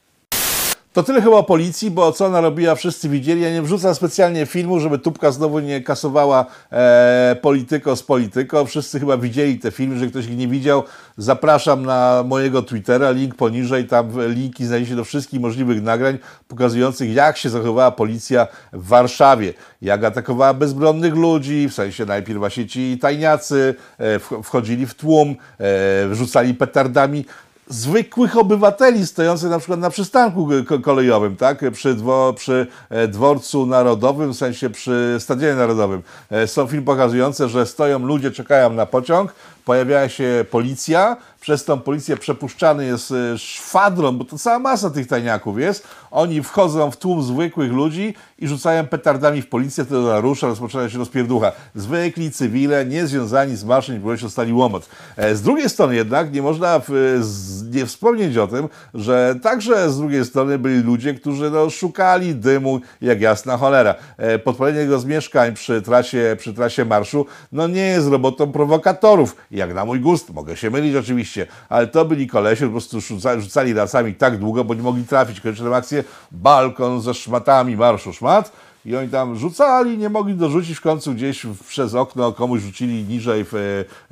To 0.94 1.04
tyle 1.04 1.22
chyba 1.22 1.36
o 1.36 1.44
policji, 1.44 1.92
bo 1.92 2.12
co 2.12 2.26
ona 2.26 2.42
robiła, 2.42 2.76
wszyscy 2.76 3.10
widzieli. 3.10 3.42
Ja 3.42 3.52
nie 3.52 3.62
wrzucam 3.62 3.96
specjalnie 3.96 4.46
filmu, 4.46 4.80
żeby 4.80 5.00
tubka 5.00 5.32
znowu 5.32 5.60
nie 5.60 5.82
kasowała 5.82 6.46
e, 6.72 7.36
polityko 7.42 7.96
z 7.96 8.04
polityko. 8.04 8.66
Wszyscy 8.66 9.00
chyba 9.00 9.18
widzieli 9.18 9.60
te 9.60 9.72
filmy, 9.72 10.00
że 10.00 10.08
ktoś 10.08 10.26
ich 10.26 10.38
nie 10.38 10.48
widział. 10.48 10.84
Zapraszam 11.18 11.86
na 11.86 12.24
mojego 12.28 12.62
Twittera, 12.62 13.12
link 13.12 13.36
poniżej. 13.36 13.88
Tam 13.88 14.12
linki 14.34 14.66
znajdziecie 14.66 14.96
do 14.96 15.04
wszystkich 15.04 15.40
możliwych 15.42 15.82
nagrań 15.82 16.18
pokazujących, 16.48 17.14
jak 17.14 17.38
się 17.38 17.50
zachowała 17.50 17.92
policja 17.92 18.48
w 18.74 18.88
Warszawie. 18.88 19.54
Jak 19.82 20.04
atakowała 20.04 20.54
bezbronnych 20.54 21.16
ludzi, 21.16 21.70
w 21.70 21.74
sensie 21.74 22.06
najpierw 22.06 22.40
właśnie 22.40 22.68
ci 22.68 22.98
tajniacy 23.02 23.76
e, 23.98 24.20
wchodzili 24.20 24.86
w 24.86 24.94
tłum, 24.94 25.36
e, 25.58 26.08
wrzucali 26.08 26.54
petardami 26.54 27.26
zwykłych 27.70 28.38
obywateli 28.38 29.08
stojących 29.08 29.50
na 29.50 29.60
przykład 29.60 29.80
na 29.80 29.90
przystanku 29.90 30.50
kolejowym, 30.84 31.36
tak? 31.36 31.72
przy, 31.72 31.96
dwo, 31.96 32.34
przy 32.34 32.68
e, 32.90 33.08
dworcu 33.08 33.66
narodowym, 33.66 34.34
w 34.34 34.38
sensie 34.38 34.70
przy 34.70 35.16
stadionie 35.20 35.56
narodowym. 35.56 36.02
E, 36.30 36.48
są 36.48 36.68
film 36.68 36.84
pokazujące, 36.84 37.50
że 37.50 37.66
stoją 37.66 38.00
ludzie, 38.00 38.32
czekają 38.32 38.74
na 38.74 38.86
pociąg, 38.86 39.34
pojawia 39.70 40.10
się 40.10 40.46
policja, 40.52 41.18
przez 41.42 41.66
tą 41.66 41.80
policję 41.80 42.18
przepuszczany 42.18 42.86
jest 42.86 43.12
e, 43.12 43.38
szwadron, 43.38 44.18
bo 44.18 44.26
to 44.26 44.38
cała 44.38 44.60
masa 44.60 44.90
tych 44.90 45.08
tajniaków 45.08 45.60
jest. 45.60 45.88
Oni 46.12 46.44
wchodzą 46.44 46.92
w 46.92 46.98
tłum 46.98 47.24
zwykłych 47.24 47.72
ludzi 47.72 48.14
i 48.40 48.48
rzucają 48.48 48.88
petardami 48.88 49.42
w 49.42 49.50
policję, 49.50 49.86
wtedy 49.86 50.00
ona 50.00 50.20
rusza, 50.20 50.48
rozpoczyna 50.48 50.90
się 50.90 50.98
rozpierducha. 50.98 51.52
Zwykli 51.76 52.32
cywile, 52.32 52.86
niezwiązani 52.86 53.56
z 53.56 53.64
marszem 53.64 53.96
niepodległości 53.96 54.26
dostali 54.26 54.54
łomot. 54.54 54.90
E, 55.18 55.36
Z 55.36 55.42
drugiej 55.42 55.70
strony 55.70 55.96
jednak 55.96 56.34
nie 56.34 56.42
można 56.42 56.80
w, 56.80 57.18
z, 57.22 57.76
nie 57.76 57.86
wspomnieć 57.86 58.38
o 58.38 58.48
tym, 58.48 58.70
że 58.94 59.36
także 59.44 59.90
z 59.90 59.98
drugiej 59.98 60.26
strony 60.26 60.60
byli 60.60 60.84
ludzie, 60.84 61.14
którzy 61.14 61.52
no, 61.52 61.70
szukali 61.70 62.36
dymu 62.36 62.80
jak 63.02 63.22
jasna 63.22 63.58
cholera. 63.58 63.96
E, 64.18 64.40
Podpalenie 64.40 64.80
jego 64.80 65.00
z 65.00 65.06
mieszkań 65.06 65.54
przy 65.54 65.82
trasie, 65.82 66.36
przy 66.40 66.54
trasie 66.54 66.86
marszu 66.86 67.26
no 67.52 67.68
nie 67.68 67.86
jest 67.88 68.08
robotą 68.08 68.52
prowokatorów, 68.52 69.36
jak 69.60 69.74
na 69.74 69.86
mój 69.86 70.00
gust. 70.00 70.34
Mogę 70.34 70.58
się 70.58 70.70
mylić 70.70 70.96
oczywiście, 70.96 71.48
ale 71.70 71.88
to 71.88 72.06
byli 72.06 72.28
kolesie, 72.28 72.66
po 72.66 72.72
prostu 72.72 73.02
rzucali, 73.02 73.42
rzucali 73.42 73.74
lasami 73.74 74.14
tak 74.14 74.38
długo, 74.38 74.64
bo 74.64 74.74
nie 74.74 74.82
mogli 74.82 75.04
trafić. 75.04 75.42
Kończyłem 75.42 75.74
akcję 75.74 76.04
balkon 76.32 77.02
ze 77.02 77.14
szmatami 77.14 77.78
marszu 77.78 78.14
szmat. 78.14 78.52
I 78.86 78.96
oni 78.96 79.10
tam 79.10 79.36
rzucali, 79.36 79.98
nie 79.98 80.10
mogli 80.10 80.36
dorzucić 80.36 80.78
w 80.78 80.82
końcu 80.82 81.14
gdzieś 81.14 81.46
przez 81.68 81.96
okno, 81.96 82.32
komuś 82.32 82.62
rzucili 82.62 83.04
niżej 83.04 83.46
w 83.46 83.54
e, 83.56 83.60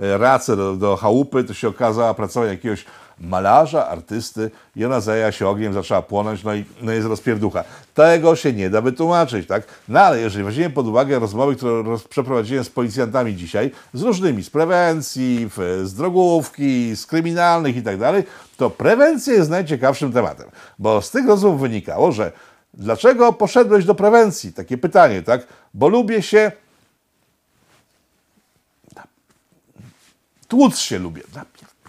e, 0.05 0.17
racę 0.17 0.55
do, 0.55 0.75
do 0.75 0.95
chałupy, 0.95 1.43
to 1.43 1.53
się 1.53 1.67
okazała 1.67 2.13
pracować 2.13 2.49
jakiegoś 2.49 2.85
malarza, 3.19 3.87
artysty 3.87 4.51
i 4.75 4.85
ona 4.85 5.01
zajęła 5.01 5.31
się 5.31 5.47
ogniem, 5.47 5.73
zaczęła 5.73 6.01
płonąć, 6.01 6.43
no 6.43 6.55
i 6.55 6.65
no 6.81 6.91
jest 6.91 7.07
rozpierducha. 7.07 7.63
Tego 7.93 8.35
się 8.35 8.53
nie 8.53 8.69
da 8.69 8.81
wytłumaczyć, 8.81 9.47
tak? 9.47 9.63
No 9.87 9.99
ale 9.99 10.19
jeżeli 10.19 10.45
weźmiemy 10.45 10.73
pod 10.73 10.87
uwagę 10.87 11.19
rozmowy, 11.19 11.55
które 11.55 11.83
roz, 11.83 12.03
przeprowadziłem 12.03 12.63
z 12.63 12.69
policjantami 12.69 13.35
dzisiaj, 13.35 13.71
z 13.93 14.01
różnymi, 14.01 14.43
z 14.43 14.49
prewencji, 14.49 15.49
z 15.83 15.93
drogówki, 15.93 16.95
z 16.95 17.05
kryminalnych 17.05 17.77
i 17.77 17.81
tak 17.81 17.97
dalej, 17.97 18.23
to 18.57 18.69
prewencja 18.69 19.33
jest 19.33 19.49
najciekawszym 19.49 20.13
tematem, 20.13 20.49
bo 20.79 21.01
z 21.01 21.11
tych 21.11 21.27
rozmów 21.27 21.61
wynikało, 21.61 22.11
że 22.11 22.31
Dlaczego 22.77 23.33
poszedłeś 23.33 23.85
do 23.85 23.95
prewencji? 23.95 24.53
Takie 24.53 24.77
pytanie, 24.77 25.21
tak? 25.21 25.47
Bo 25.73 25.87
lubię 25.87 26.21
się. 26.21 26.51
Tłuc 30.47 30.77
się 30.77 30.99
lubię. 30.99 31.21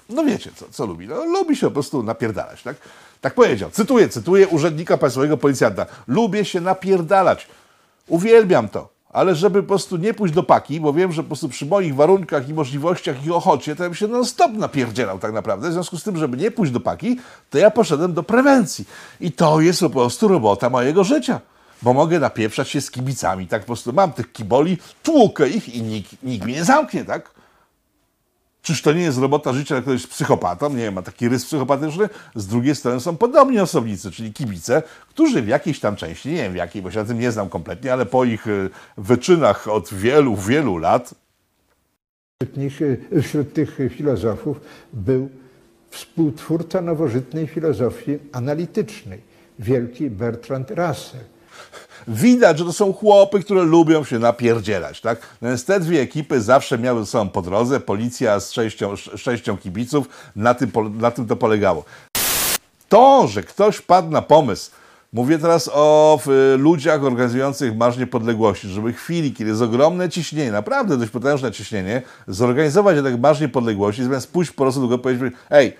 No 0.08 0.24
wiecie, 0.24 0.50
co, 0.56 0.66
co 0.70 0.86
lubi? 0.86 1.08
No, 1.08 1.24
lubi 1.24 1.56
się 1.56 1.66
po 1.66 1.72
prostu 1.72 2.02
napierdalać, 2.02 2.62
tak? 2.62 2.76
Tak 3.20 3.34
powiedział. 3.34 3.70
Cytuję, 3.70 4.08
cytuję 4.08 4.48
urzędnika 4.48 4.98
państwowego 4.98 5.36
policjanta. 5.36 5.86
Lubię 6.06 6.44
się 6.44 6.60
napierdalać. 6.60 7.46
Uwielbiam 8.06 8.68
to. 8.68 8.88
Ale 9.10 9.34
żeby 9.34 9.62
po 9.62 9.68
prostu 9.68 9.96
nie 9.96 10.14
pójść 10.14 10.34
do 10.34 10.42
paki, 10.42 10.80
bo 10.80 10.92
wiem, 10.92 11.12
że 11.12 11.22
po 11.22 11.26
prostu 11.26 11.48
przy 11.48 11.66
moich 11.66 11.94
warunkach 11.94 12.48
i 12.48 12.54
możliwościach 12.54 13.26
i 13.26 13.30
ochocie, 13.30 13.76
to 13.76 13.82
ja 13.82 13.88
bym 13.88 13.96
się 13.96 14.08
non 14.08 14.24
stop 14.24 14.52
napierdzielał 14.52 15.18
tak 15.18 15.32
naprawdę. 15.32 15.70
W 15.70 15.72
związku 15.72 15.96
z 15.96 16.02
tym, 16.02 16.16
żeby 16.16 16.36
nie 16.36 16.50
pójść 16.50 16.72
do 16.72 16.80
paki, 16.80 17.18
to 17.50 17.58
ja 17.58 17.70
poszedłem 17.70 18.14
do 18.14 18.22
prewencji. 18.22 18.84
I 19.20 19.32
to 19.32 19.60
jest 19.60 19.80
po 19.80 19.90
prostu 19.90 20.28
robota 20.28 20.70
mojego 20.70 21.04
życia. 21.04 21.40
Bo 21.82 21.94
mogę 21.94 22.18
napieprzać 22.18 22.68
się 22.68 22.80
z 22.80 22.90
kibicami, 22.90 23.46
tak 23.46 23.62
po 23.62 23.66
prostu 23.66 23.92
mam 23.92 24.12
tych 24.12 24.32
kiboli, 24.32 24.78
tłukę 25.02 25.48
ich 25.48 25.74
i 25.74 25.82
nikt, 25.82 26.22
nikt 26.22 26.44
mnie 26.44 26.54
nie 26.54 26.64
zamknie, 26.64 27.04
tak? 27.04 27.30
Czyż 28.68 28.82
to 28.82 28.92
nie 28.92 29.02
jest 29.02 29.18
robota 29.18 29.52
życia, 29.52 29.74
jak 29.74 29.84
ktoś 29.84 30.00
jest 30.00 30.12
psychopatą? 30.12 30.70
Nie 30.70 30.82
wiem, 30.82 30.94
ma 30.94 31.02
taki 31.02 31.28
rys 31.28 31.44
psychopatyczny. 31.44 32.08
Z 32.34 32.46
drugiej 32.46 32.74
strony 32.74 33.00
są 33.00 33.16
podobni 33.16 33.60
osobnicy, 33.60 34.10
czyli 34.10 34.32
kibice, 34.32 34.82
którzy 35.08 35.42
w 35.42 35.48
jakiejś 35.48 35.80
tam 35.80 35.96
części, 35.96 36.28
nie 36.28 36.36
wiem 36.36 36.52
w 36.52 36.56
jakiej, 36.56 36.82
bo 36.82 36.90
się 36.90 36.98
na 36.98 37.04
tym 37.04 37.18
nie 37.18 37.32
znam 37.32 37.48
kompletnie, 37.48 37.92
ale 37.92 38.06
po 38.06 38.24
ich 38.24 38.46
y, 38.46 38.70
wyczynach 38.98 39.68
od 39.68 39.94
wielu, 39.94 40.36
wielu 40.36 40.78
lat 40.78 41.14
nich, 42.56 42.80
wśród 43.22 43.52
tych 43.52 43.78
filozofów 43.90 44.60
był 44.92 45.28
współtwórca 45.90 46.80
nowożytnej 46.80 47.46
filozofii 47.46 48.18
analitycznej, 48.32 49.20
wielki 49.58 50.10
Bertrand 50.10 50.70
Russell. 50.70 51.20
Widać, 52.08 52.58
że 52.58 52.64
to 52.64 52.72
są 52.72 52.92
chłopy, 52.92 53.40
które 53.40 53.62
lubią 53.62 54.04
się 54.04 54.18
napierdzielać, 54.18 55.00
tak? 55.00 55.18
No 55.42 55.48
Więc 55.48 55.64
te 55.64 55.80
dwie 55.80 56.00
ekipy 56.00 56.40
zawsze 56.40 56.78
miały 56.78 57.00
ze 57.00 57.06
sobą 57.06 57.30
po 57.30 57.42
drodze, 57.42 57.80
policja 57.80 58.40
z 58.40 58.52
sześcią, 58.52 58.92
sz- 58.92 59.20
sześcią 59.20 59.56
kibiców, 59.56 60.08
na 60.36 60.54
tym, 60.54 60.72
na 60.98 61.10
tym 61.10 61.26
to 61.26 61.36
polegało. 61.36 61.84
To, 62.88 63.26
że 63.28 63.42
ktoś 63.42 63.80
padł 63.80 64.10
na 64.10 64.22
pomysł, 64.22 64.70
mówię 65.12 65.38
teraz 65.38 65.70
o 65.72 66.18
w, 66.26 66.54
ludziach 66.58 67.04
organizujących 67.04 67.76
Marsz 67.76 67.96
Niepodległości, 67.96 68.68
żeby 68.68 68.92
chwili, 68.92 69.32
kiedy 69.32 69.50
jest 69.50 69.62
ogromne 69.62 70.08
ciśnienie, 70.08 70.52
naprawdę 70.52 70.96
dość 70.96 71.10
potężne 71.10 71.52
ciśnienie, 71.52 72.02
zorganizować 72.28 72.96
jednak 72.96 73.20
Marsz 73.20 73.40
Niepodległości, 73.40 74.02
zamiast 74.04 74.32
pójść 74.32 74.50
po 74.50 74.64
prostu 74.64 74.80
do 74.80 74.88
go 74.88 74.98
powiedzieć, 74.98 75.32
ej, 75.50 75.76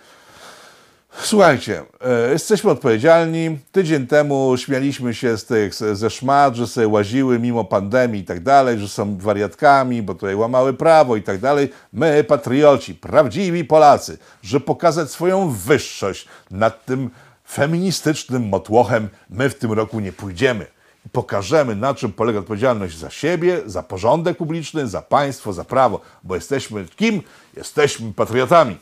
Słuchajcie, 1.13 1.83
e, 2.01 2.33
jesteśmy 2.33 2.71
odpowiedzialni. 2.71 3.59
Tydzień 3.73 4.07
temu 4.07 4.55
śmialiśmy 4.57 5.15
się 5.15 5.39
z 5.39 5.45
tych, 5.45 5.75
ze 5.75 6.11
szmat, 6.11 6.55
że 6.55 6.67
sobie 6.67 6.89
łaziły 6.89 7.39
mimo 7.39 7.65
pandemii 7.65 8.21
i 8.21 8.25
tak 8.25 8.43
dalej, 8.43 8.79
że 8.79 8.89
są 8.89 9.17
wariatkami, 9.19 10.03
bo 10.03 10.15
tutaj 10.15 10.35
łamały 10.35 10.75
prawo 10.75 11.17
i 11.17 11.23
tak 11.23 11.39
dalej. 11.39 11.71
My, 11.93 12.25
patrioci, 12.25 12.95
prawdziwi 12.95 13.65
Polacy, 13.65 14.19
że 14.43 14.61
pokazać 14.61 15.11
swoją 15.11 15.51
wyższość 15.51 16.29
nad 16.51 16.85
tym 16.85 17.11
feministycznym 17.49 18.49
motłochem, 18.49 19.09
my 19.31 19.51
w 19.51 19.59
tym 19.59 19.73
roku 19.73 20.01
nie 20.01 20.13
pójdziemy. 20.13 20.67
Pokażemy, 21.13 21.77
na 21.77 21.95
czym 21.95 22.13
polega 22.13 22.39
odpowiedzialność 22.39 22.99
za 22.99 23.11
siebie, 23.11 23.61
za 23.67 23.83
porządek 23.83 24.37
publiczny, 24.37 24.89
za 24.89 25.03
państwo, 25.03 25.53
za 25.53 25.65
prawo, 25.65 26.01
bo 26.25 26.35
jesteśmy 26.35 26.85
kim? 26.97 27.23
Jesteśmy 27.57 28.13
patriotami. 28.13 28.77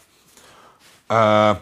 E, 1.10 1.56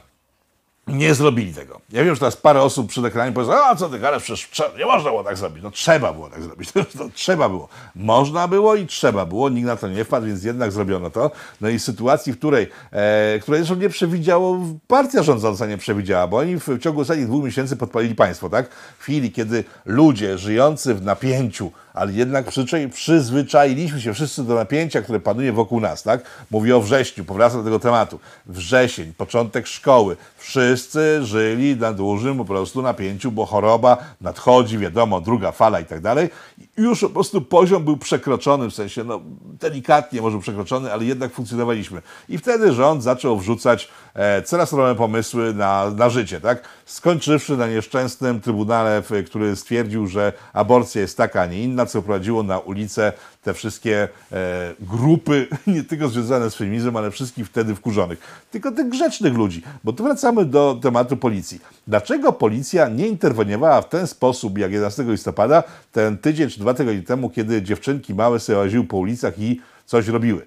nie 0.87 1.15
zrobili 1.15 1.55
tego. 1.55 1.81
Ja 1.91 2.05
wiem, 2.05 2.15
że 2.15 2.21
teraz 2.21 2.37
parę 2.37 2.63
osób 2.63 2.89
przed 2.89 3.05
ekranem 3.05 3.35
powie, 3.35 3.57
a 3.65 3.77
co 3.77 3.89
ty 3.89 3.99
gadasz, 3.99 4.23
przecież 4.23 4.49
nie 4.79 4.87
można 4.87 5.11
było 5.11 5.25
tak 5.25 5.37
zrobić. 5.37 5.63
No 5.63 5.71
trzeba 5.71 6.13
było 6.13 6.31
tak 6.31 6.43
zrobić. 6.43 6.73
Trzeba 7.15 7.49
było. 7.49 7.69
Można 7.95 8.49
było 8.49 8.75
i 8.75 8.87
trzeba 8.87 9.27
było. 9.27 9.49
Nikt 9.49 9.67
na 9.67 9.77
to 9.77 9.89
nie 9.89 10.05
wpadł, 10.05 10.27
więc 10.27 10.45
jednak 10.45 10.73
zrobiono 10.73 11.11
to. 11.11 11.31
No 11.61 11.69
i 11.69 11.79
sytuacji, 11.79 12.33
w 12.33 12.39
której, 12.39 12.69
e, 12.93 13.39
której 13.43 13.61
zresztą 13.61 13.83
nie 13.83 13.89
przewidziało, 13.89 14.59
partia 14.87 15.23
rządząca 15.23 15.67
nie 15.67 15.79
przewidziała, 15.79 16.27
bo 16.27 16.37
oni 16.37 16.61
w, 16.61 16.69
w 16.69 16.79
ciągu 16.79 17.01
ostatnich 17.01 17.27
dwóch 17.27 17.45
miesięcy 17.45 17.77
podpalili 17.77 18.15
państwo, 18.15 18.51
tak? 18.51 18.75
W 18.99 19.03
chwili, 19.03 19.33
kiedy 19.33 19.65
ludzie 19.85 20.39
żyjący 20.39 20.95
w 20.95 21.03
napięciu, 21.03 21.73
ale 21.95 22.13
jednak 22.13 22.47
przyzwyczailiśmy 22.93 24.01
się 24.01 24.15
wszyscy 24.15 24.45
do 24.45 24.55
napięcia, 24.55 25.03
które 25.03 25.21
panuje 25.21 25.53
wokół 25.53 25.81
nas, 25.81 26.03
tak? 26.03 26.23
Mówię 26.51 26.77
o 26.77 26.81
wrześniu, 26.81 27.25
powracam 27.25 27.59
do 27.59 27.65
tego 27.65 27.79
tematu. 27.79 28.21
Wrzesień, 28.47 29.13
początek 29.13 29.67
szkoły. 29.67 30.17
Wszyscy 30.37 31.25
żyli 31.25 31.77
na 31.77 31.93
dużym 31.93 32.39
po 32.39 32.45
prostu 32.45 32.83
napięciu, 32.83 33.33
bo 33.33 33.47
choroba 33.47 33.97
nadchodzi, 34.21 34.79
wiadomo, 34.79 35.21
druga 35.21 35.53
fala 35.53 35.81
i 35.81 35.85
tak 35.85 36.01
dalej. 36.01 36.29
Już 36.77 37.01
po 37.01 37.09
prostu 37.09 37.41
poziom 37.41 37.85
był 37.85 37.97
przekroczony, 37.97 38.71
w 38.71 38.75
sensie, 38.75 39.05
no 39.05 39.21
delikatnie 39.61 40.23
może 40.23 40.39
przekroczony, 40.39 40.93
ale 40.93 41.05
jednak 41.05 41.33
funkcjonowaliśmy. 41.33 42.03
I 42.29 42.39
wtedy 42.39 42.73
rząd 42.73 43.03
zaczął 43.03 43.39
wrzucać 43.39 43.89
e, 44.15 44.43
coraz 44.43 44.73
nowe 44.73 44.95
pomysły 44.95 45.55
na, 45.55 45.91
na 45.91 46.11
życie, 46.11 46.41
tak? 46.41 46.69
Skończywszy 46.85 47.57
na 47.57 47.67
nieszczęsnym 47.67 48.41
trybunale, 48.41 49.03
który 49.27 49.57
stwierdził, 49.57 50.07
że 50.07 50.33
aborcja 50.53 51.01
jest 51.01 51.17
taka, 51.17 51.43
a 51.43 51.47
nie 51.47 51.63
inna, 51.63 51.87
co 51.87 52.03
prowadziło 52.03 52.43
na 52.43 52.59
ulicę 52.59 53.13
te 53.45 53.55
wszystkie 53.55 54.09
e, 54.33 54.75
grupy, 54.81 55.49
nie 55.67 55.85
tylko 55.85 56.09
związane 56.09 56.51
z 56.51 56.55
feminizmem, 56.55 56.97
ale 56.97 57.11
wszystkich 57.11 57.47
wtedy 57.47 57.75
wkurzonych. 57.75 58.47
Tylko 58.51 58.73
tych 58.73 58.89
grzecznych 58.89 59.35
ludzi. 59.35 59.63
Bo 59.85 59.93
tu 59.93 60.05
wracamy 60.05 60.45
do 60.45 60.79
tematu 60.83 61.17
policji. 61.17 61.61
Dlaczego 61.87 62.33
policja 62.33 62.89
nie 62.89 63.09
interweniowała 63.09 63.83
w 63.83 63.89
ten 63.89 64.07
sposób, 64.07 64.59
jak 64.59 64.73
11 64.73 65.03
listopada, 65.03 65.63
ten 65.93 66.19
tydzień 66.19 66.51
czy 66.51 66.61
dwa 66.61 66.75
tygodnie 66.75 67.03
temu, 67.03 67.31
kiedy 67.31 67.63
dziewczynki 67.63 68.15
małe 68.15 68.41
sobie 68.41 68.59
łaziły 68.59 68.85
po 68.85 68.97
ulicach 68.97 69.39
i 69.39 69.61
coś 69.87 70.09
robiły? 70.09 70.47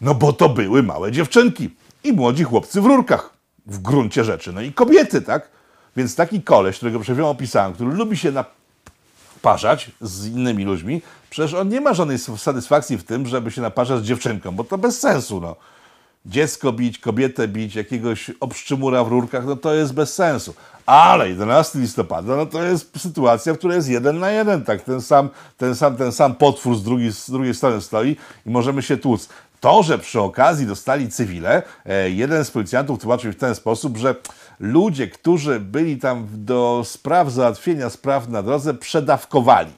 No 0.00 0.14
bo 0.14 0.32
to 0.32 0.48
były 0.48 0.82
małe 0.82 1.12
dziewczynki 1.12 1.70
i 2.04 2.12
młodzi 2.12 2.44
chłopcy 2.44 2.80
w 2.80 2.86
rurkach, 2.86 3.30
w 3.66 3.78
gruncie 3.78 4.24
rzeczy. 4.24 4.52
No 4.52 4.60
i 4.60 4.72
kobiety, 4.72 5.22
tak? 5.22 5.48
Więc 5.96 6.14
taki 6.14 6.42
koleś, 6.42 6.76
którego 6.76 7.00
przed 7.00 7.20
opisałem, 7.20 7.72
który 7.72 7.90
lubi 7.90 8.16
się 8.16 8.32
naparzać 9.46 9.90
z 10.00 10.26
innymi 10.26 10.64
ludźmi, 10.64 11.02
przecież 11.30 11.54
on 11.54 11.68
nie 11.68 11.80
ma 11.80 11.94
żadnej 11.94 12.18
satysfakcji 12.18 12.96
w 12.96 13.04
tym, 13.04 13.26
żeby 13.26 13.50
się 13.50 13.62
naparzać 13.62 14.00
z 14.00 14.04
dziewczynką, 14.04 14.52
bo 14.52 14.64
to 14.64 14.78
bez 14.78 15.00
sensu, 15.00 15.40
no. 15.40 15.56
Dziecko 16.26 16.72
bić, 16.72 16.98
kobietę 16.98 17.48
bić, 17.48 17.74
jakiegoś 17.74 18.30
obszczymura 18.40 19.04
w 19.04 19.08
rurkach, 19.08 19.46
no 19.46 19.56
to 19.56 19.74
jest 19.74 19.94
bez 19.94 20.14
sensu. 20.14 20.54
Ale 20.86 21.28
11 21.28 21.78
listopada, 21.78 22.36
no 22.36 22.46
to 22.46 22.62
jest 22.62 22.98
sytuacja, 22.98 23.54
w 23.54 23.58
której 23.58 23.76
jest 23.76 23.88
jeden 23.88 24.18
na 24.18 24.30
jeden, 24.30 24.64
tak, 24.64 24.82
ten 24.82 25.00
sam, 25.00 25.28
ten 25.58 25.74
sam, 25.74 25.96
ten 25.96 26.12
sam 26.12 26.34
potwór 26.34 26.76
z 26.76 26.82
drugiej, 26.82 27.12
z 27.12 27.30
drugiej 27.30 27.54
strony 27.54 27.80
stoi 27.80 28.16
i 28.46 28.50
możemy 28.50 28.82
się 28.82 28.96
tłuc. 28.96 29.28
To, 29.60 29.82
że 29.82 29.98
przy 29.98 30.20
okazji 30.20 30.66
dostali 30.66 31.08
cywile, 31.08 31.62
e, 31.86 32.10
jeden 32.10 32.44
z 32.44 32.50
policjantów 32.50 33.00
tłumaczył 33.00 33.32
w 33.32 33.36
ten 33.36 33.54
sposób, 33.54 33.96
że 33.96 34.14
ludzie, 34.60 35.08
którzy 35.08 35.60
byli 35.60 35.98
tam 35.98 36.28
do 36.32 36.82
spraw 36.84 37.30
załatwienia 37.30 37.90
spraw 37.90 38.28
na 38.28 38.42
drodze, 38.42 38.74
przedawkowali. 38.74 39.72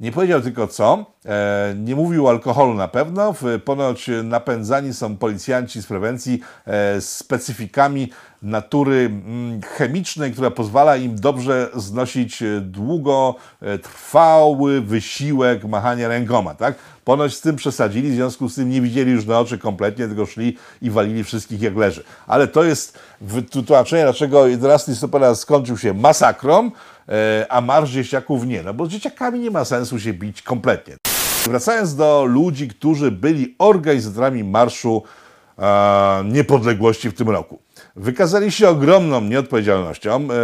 Nie 0.00 0.12
powiedział 0.12 0.40
tylko 0.40 0.66
co, 0.66 1.06
e, 1.24 1.74
nie 1.76 1.96
mówił 1.96 2.28
alkoholu 2.28 2.74
na 2.74 2.88
pewno. 2.88 3.34
Ponoć 3.64 4.10
napędzani 4.24 4.94
są 4.94 5.16
policjanci 5.16 5.82
z 5.82 5.86
prewencji 5.86 6.40
e, 6.66 7.00
specyfikami 7.00 8.10
natury 8.46 8.96
mm, 8.96 9.60
chemicznej, 9.62 10.32
która 10.32 10.50
pozwala 10.50 10.96
im 10.96 11.20
dobrze 11.20 11.70
znosić 11.74 12.42
e, 12.42 12.60
długotrwały 12.60 14.80
wysiłek 14.80 15.64
machania 15.64 16.08
rękoma. 16.08 16.54
Tak? 16.54 16.74
Ponoć 17.04 17.34
z 17.34 17.40
tym 17.40 17.56
przesadzili, 17.56 18.10
w 18.10 18.14
związku 18.14 18.48
z 18.48 18.54
tym 18.54 18.70
nie 18.70 18.80
widzieli 18.80 19.12
już 19.12 19.26
na 19.26 19.40
oczy 19.40 19.58
kompletnie, 19.58 20.08
tylko 20.08 20.26
szli 20.26 20.56
i 20.82 20.90
walili 20.90 21.24
wszystkich 21.24 21.62
jak 21.62 21.76
leży. 21.76 22.04
Ale 22.26 22.48
to 22.48 22.64
jest 22.64 22.98
wytłumaczenie, 23.20 24.02
dlaczego 24.02 24.46
11 24.46 24.92
listopada 24.92 25.34
skończył 25.34 25.78
się 25.78 25.94
masakrą, 25.94 26.70
e, 27.08 27.46
a 27.48 27.60
marsz 27.60 27.90
dzieciaków 27.90 28.46
nie. 28.46 28.62
No 28.62 28.74
bo 28.74 28.86
z 28.86 28.88
dzieciakami 28.88 29.38
nie 29.38 29.50
ma 29.50 29.64
sensu 29.64 30.00
się 30.00 30.12
bić 30.12 30.42
kompletnie. 30.42 30.96
Wracając 31.44 31.96
do 31.96 32.24
ludzi, 32.24 32.68
którzy 32.68 33.10
byli 33.10 33.54
organizatorami 33.58 34.44
Marszu 34.44 35.02
e, 35.58 36.24
Niepodległości 36.24 37.10
w 37.10 37.14
tym 37.14 37.30
roku. 37.30 37.65
Wykazali 37.96 38.52
się 38.52 38.68
ogromną 38.68 39.20
nieodpowiedzialnością, 39.20 40.28
e, 40.30 40.36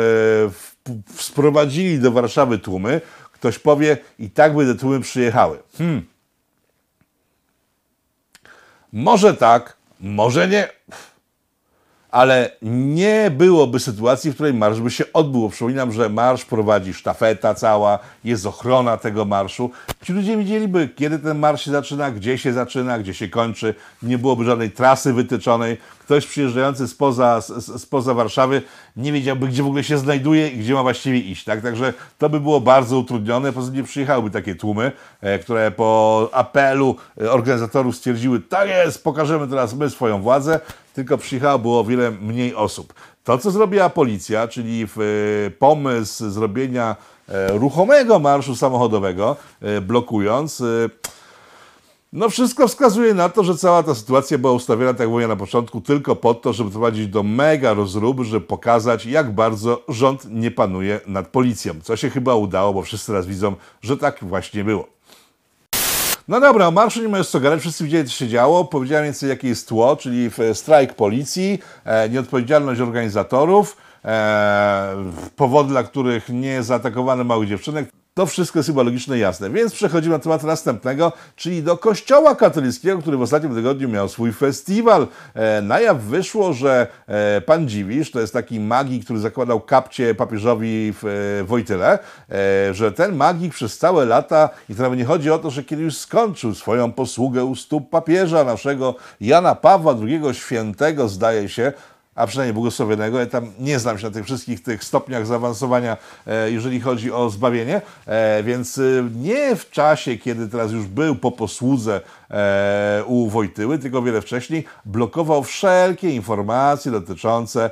sprowadzili 1.17 1.99
do 1.99 2.13
Warszawy 2.13 2.59
tłumy. 2.59 3.01
Ktoś 3.33 3.59
powie, 3.59 3.97
i 4.19 4.31
tak 4.31 4.55
by 4.55 4.67
te 4.67 4.75
tłumy 4.75 5.01
przyjechały. 5.01 5.59
Hmm. 5.79 6.07
Może 8.93 9.35
tak, 9.35 9.77
może 10.01 10.49
nie. 10.49 10.69
Ale 12.11 12.51
nie 12.63 13.31
byłoby 13.31 13.81
sytuacji, 13.81 14.31
w 14.31 14.35
której 14.35 14.55
marsz 14.55 14.81
by 14.81 14.91
się 14.91 15.05
odbył. 15.13 15.51
Przypominam, 15.51 15.93
że 15.93 16.09
marsz 16.09 16.45
prowadzi 16.45 16.95
sztafeta 16.95 17.55
cała, 17.55 17.99
jest 18.25 18.47
ochrona 18.47 18.97
tego 18.97 19.25
marszu. 19.25 19.71
Ci 20.03 20.13
ludzie 20.13 20.37
widzieliby, 20.37 20.89
kiedy 20.97 21.19
ten 21.19 21.39
marsz 21.39 21.65
się 21.65 21.71
zaczyna, 21.71 22.11
gdzie 22.11 22.39
się 22.39 22.53
zaczyna, 22.53 22.99
gdzie 22.99 23.15
się 23.15 23.29
kończy. 23.29 23.75
Nie 24.03 24.19
byłoby 24.19 24.45
żadnej 24.45 24.71
trasy 24.71 25.13
wytyczonej. 25.13 25.79
Ktoś 26.05 26.27
przyjeżdżający 26.27 26.89
spoza, 26.89 27.41
spoza 27.79 28.15
Warszawy 28.15 28.63
nie 28.97 29.13
wiedziałby, 29.13 29.49
gdzie 29.49 29.63
w 29.63 29.67
ogóle 29.67 29.85
się 29.85 29.99
znajduje 29.99 30.49
i 30.49 30.59
gdzie 30.59 30.75
ma 30.75 30.83
właściwie 30.83 31.19
iść. 31.19 31.45
Tak? 31.45 31.63
Także 31.63 31.95
to 32.19 32.29
by 32.29 32.41
było 32.41 32.61
bardzo 32.61 32.99
utrudnione. 32.99 33.53
Poza 33.53 33.73
tym 33.73 33.85
przyjechałyby 33.85 34.31
takie 34.31 34.55
tłumy, 34.55 34.93
e, 35.21 35.39
które 35.39 35.71
po 35.71 36.29
apelu 36.33 36.97
e, 37.21 37.33
organizatorów 37.33 37.97
stwierdziły, 37.97 38.41
tak 38.41 38.69
jest, 38.69 39.05
pokażemy 39.05 39.49
teraz 39.49 39.75
my 39.75 39.91
swoją 39.91 40.23
władzę, 40.23 40.61
tylko 40.95 41.19
przyjechało 41.19 41.59
było 41.59 41.81
o 41.81 41.85
wiele 41.85 42.11
mniej 42.11 42.55
osób. 42.55 42.95
To, 43.25 43.39
co 43.39 43.51
zrobiła 43.51 43.91
policja, 43.91 44.49
czyli 44.49 44.83
e, 44.83 45.51
pomysł 45.51 46.31
zrobienia 46.31 46.97
ruchomego 47.49 48.19
marszu 48.19 48.57
samochodowego, 48.57 49.37
blokując, 49.83 50.63
no 52.13 52.29
wszystko 52.29 52.69
wskazuje 52.69 53.15
na 53.15 53.29
to, 53.29 53.45
że 53.45 53.57
cała 53.57 53.83
ta 53.83 53.95
sytuacja 53.95 54.39
była 54.39 54.53
ustawiona, 54.53 54.93
tak 54.93 55.01
jak 55.01 55.09
mówię 55.11 55.29
na 55.29 55.37
początku, 55.37 55.81
tylko 55.81 56.17
po 56.17 56.35
to, 56.35 56.53
żeby 56.53 56.71
prowadzić 56.71 57.07
do 57.09 57.23
mega 57.23 57.75
rozruby, 57.75 58.25
żeby 58.25 58.47
pokazać, 58.47 59.07
jak 59.07 59.35
bardzo 59.35 59.83
rząd 59.89 60.25
nie 60.31 60.51
panuje 60.51 61.01
nad 61.07 61.29
policją. 61.29 61.75
Co 61.83 61.97
się 61.97 62.11
chyba 62.11 62.35
udało, 62.35 62.75
bo 62.75 62.83
wszyscy 62.83 63.07
teraz 63.07 63.27
widzą, 63.27 63.55
że 63.83 63.97
tak 63.97 64.19
właśnie 64.25 64.65
było. 64.65 64.89
No 66.29 66.41
dobra, 66.41 66.67
o 66.69 66.71
marszu 66.71 67.03
nie 67.03 67.09
ma 67.09 67.19
już 67.19 67.27
co 67.29 67.41
gadać, 67.41 67.61
wszyscy 67.61 67.85
widzieli, 67.85 68.09
co 68.09 68.15
się 68.15 68.29
działo. 68.29 68.65
Powiedziałem 68.65 69.05
więcej, 69.05 69.29
jakie 69.29 69.49
jest 69.49 69.69
tło, 69.69 69.97
czyli 69.97 70.31
w- 70.31 70.39
strajk 70.55 70.95
policji, 70.95 71.59
e, 71.85 72.09
nieodpowiedzialność 72.09 72.81
organizatorów, 72.81 73.77
e, 74.05 74.95
powody, 75.37 75.69
dla 75.69 75.83
których 75.83 76.29
nie 76.29 76.63
zaatakowano 76.63 77.25
małych 77.25 77.49
dziewczynek. 77.49 77.89
To 78.15 78.27
wszystko 78.27 78.59
jest 78.59 78.69
chyba 78.69 78.83
logiczne 78.83 79.17
i 79.17 79.21
jasne. 79.21 79.51
Więc 79.51 79.73
przechodzimy 79.73 80.15
do 80.15 80.23
tematu 80.23 80.47
następnego, 80.47 81.13
czyli 81.37 81.63
do 81.63 81.77
Kościoła 81.77 82.35
katolickiego, 82.35 82.99
który 82.99 83.17
w 83.17 83.23
ostatnim 83.23 83.55
tygodniu 83.55 83.89
miał 83.89 84.09
swój 84.09 84.33
festiwal. 84.33 85.07
E, 85.35 85.63
na 85.63 85.81
jaw 85.81 86.01
wyszło, 86.01 86.53
że 86.53 86.87
e, 87.07 87.41
pan 87.41 87.69
Dziwisz, 87.69 88.11
to 88.11 88.21
jest 88.21 88.33
taki 88.33 88.61
magik, 88.61 89.05
który 89.05 89.19
zakładał 89.19 89.61
kapcie 89.61 90.15
papieżowi 90.15 90.93
w 91.03 91.05
e, 91.05 91.45
Wojtyle, 91.45 91.99
e, 92.31 92.75
że 92.75 92.93
ten 92.93 93.17
magik 93.17 93.55
przez 93.55 93.79
całe 93.79 94.05
lata, 94.05 94.51
i 94.69 94.75
to 94.75 94.83
nawet 94.83 94.99
nie 94.99 95.05
chodzi 95.05 95.31
o 95.31 95.39
to, 95.39 95.51
że 95.51 95.65
kiedy 95.65 95.83
już 95.83 95.97
skończył 95.97 96.55
swoją 96.55 96.93
posługę 96.93 97.45
u 97.45 97.57
stóp 97.57 97.91
papieża 97.91 98.45
naszego 98.45 98.95
Jana 99.21 99.55
Pawła 99.55 99.95
II 100.03 100.35
Świętego, 100.35 101.09
zdaje 101.09 101.49
się, 101.49 101.73
a 102.15 102.27
przynajmniej 102.27 102.55
błogosławionego. 102.55 103.21
Ja 103.21 103.27
tam 103.27 103.53
nie 103.59 103.79
znam 103.79 103.99
się 103.99 104.07
na 104.07 104.13
tych 104.13 104.25
wszystkich 104.25 104.63
tych 104.63 104.85
stopniach 104.85 105.27
zaawansowania, 105.27 105.97
e, 106.27 106.51
jeżeli 106.51 106.81
chodzi 106.81 107.13
o 107.13 107.31
zbawienie, 107.31 107.81
e, 108.07 108.43
więc 108.43 108.79
e, 108.79 108.83
nie 109.15 109.57
w 109.57 109.71
czasie, 109.71 110.17
kiedy 110.17 110.49
teraz 110.49 110.73
już 110.73 110.87
był 110.87 111.15
po 111.17 111.31
posłudze 111.33 112.01
u 113.07 113.29
Wojtyły, 113.29 113.79
tylko 113.79 114.03
wiele 114.03 114.21
wcześniej, 114.23 114.65
blokował 114.85 115.43
wszelkie 115.43 116.11
informacje 116.11 116.93
dotyczące 116.93 117.71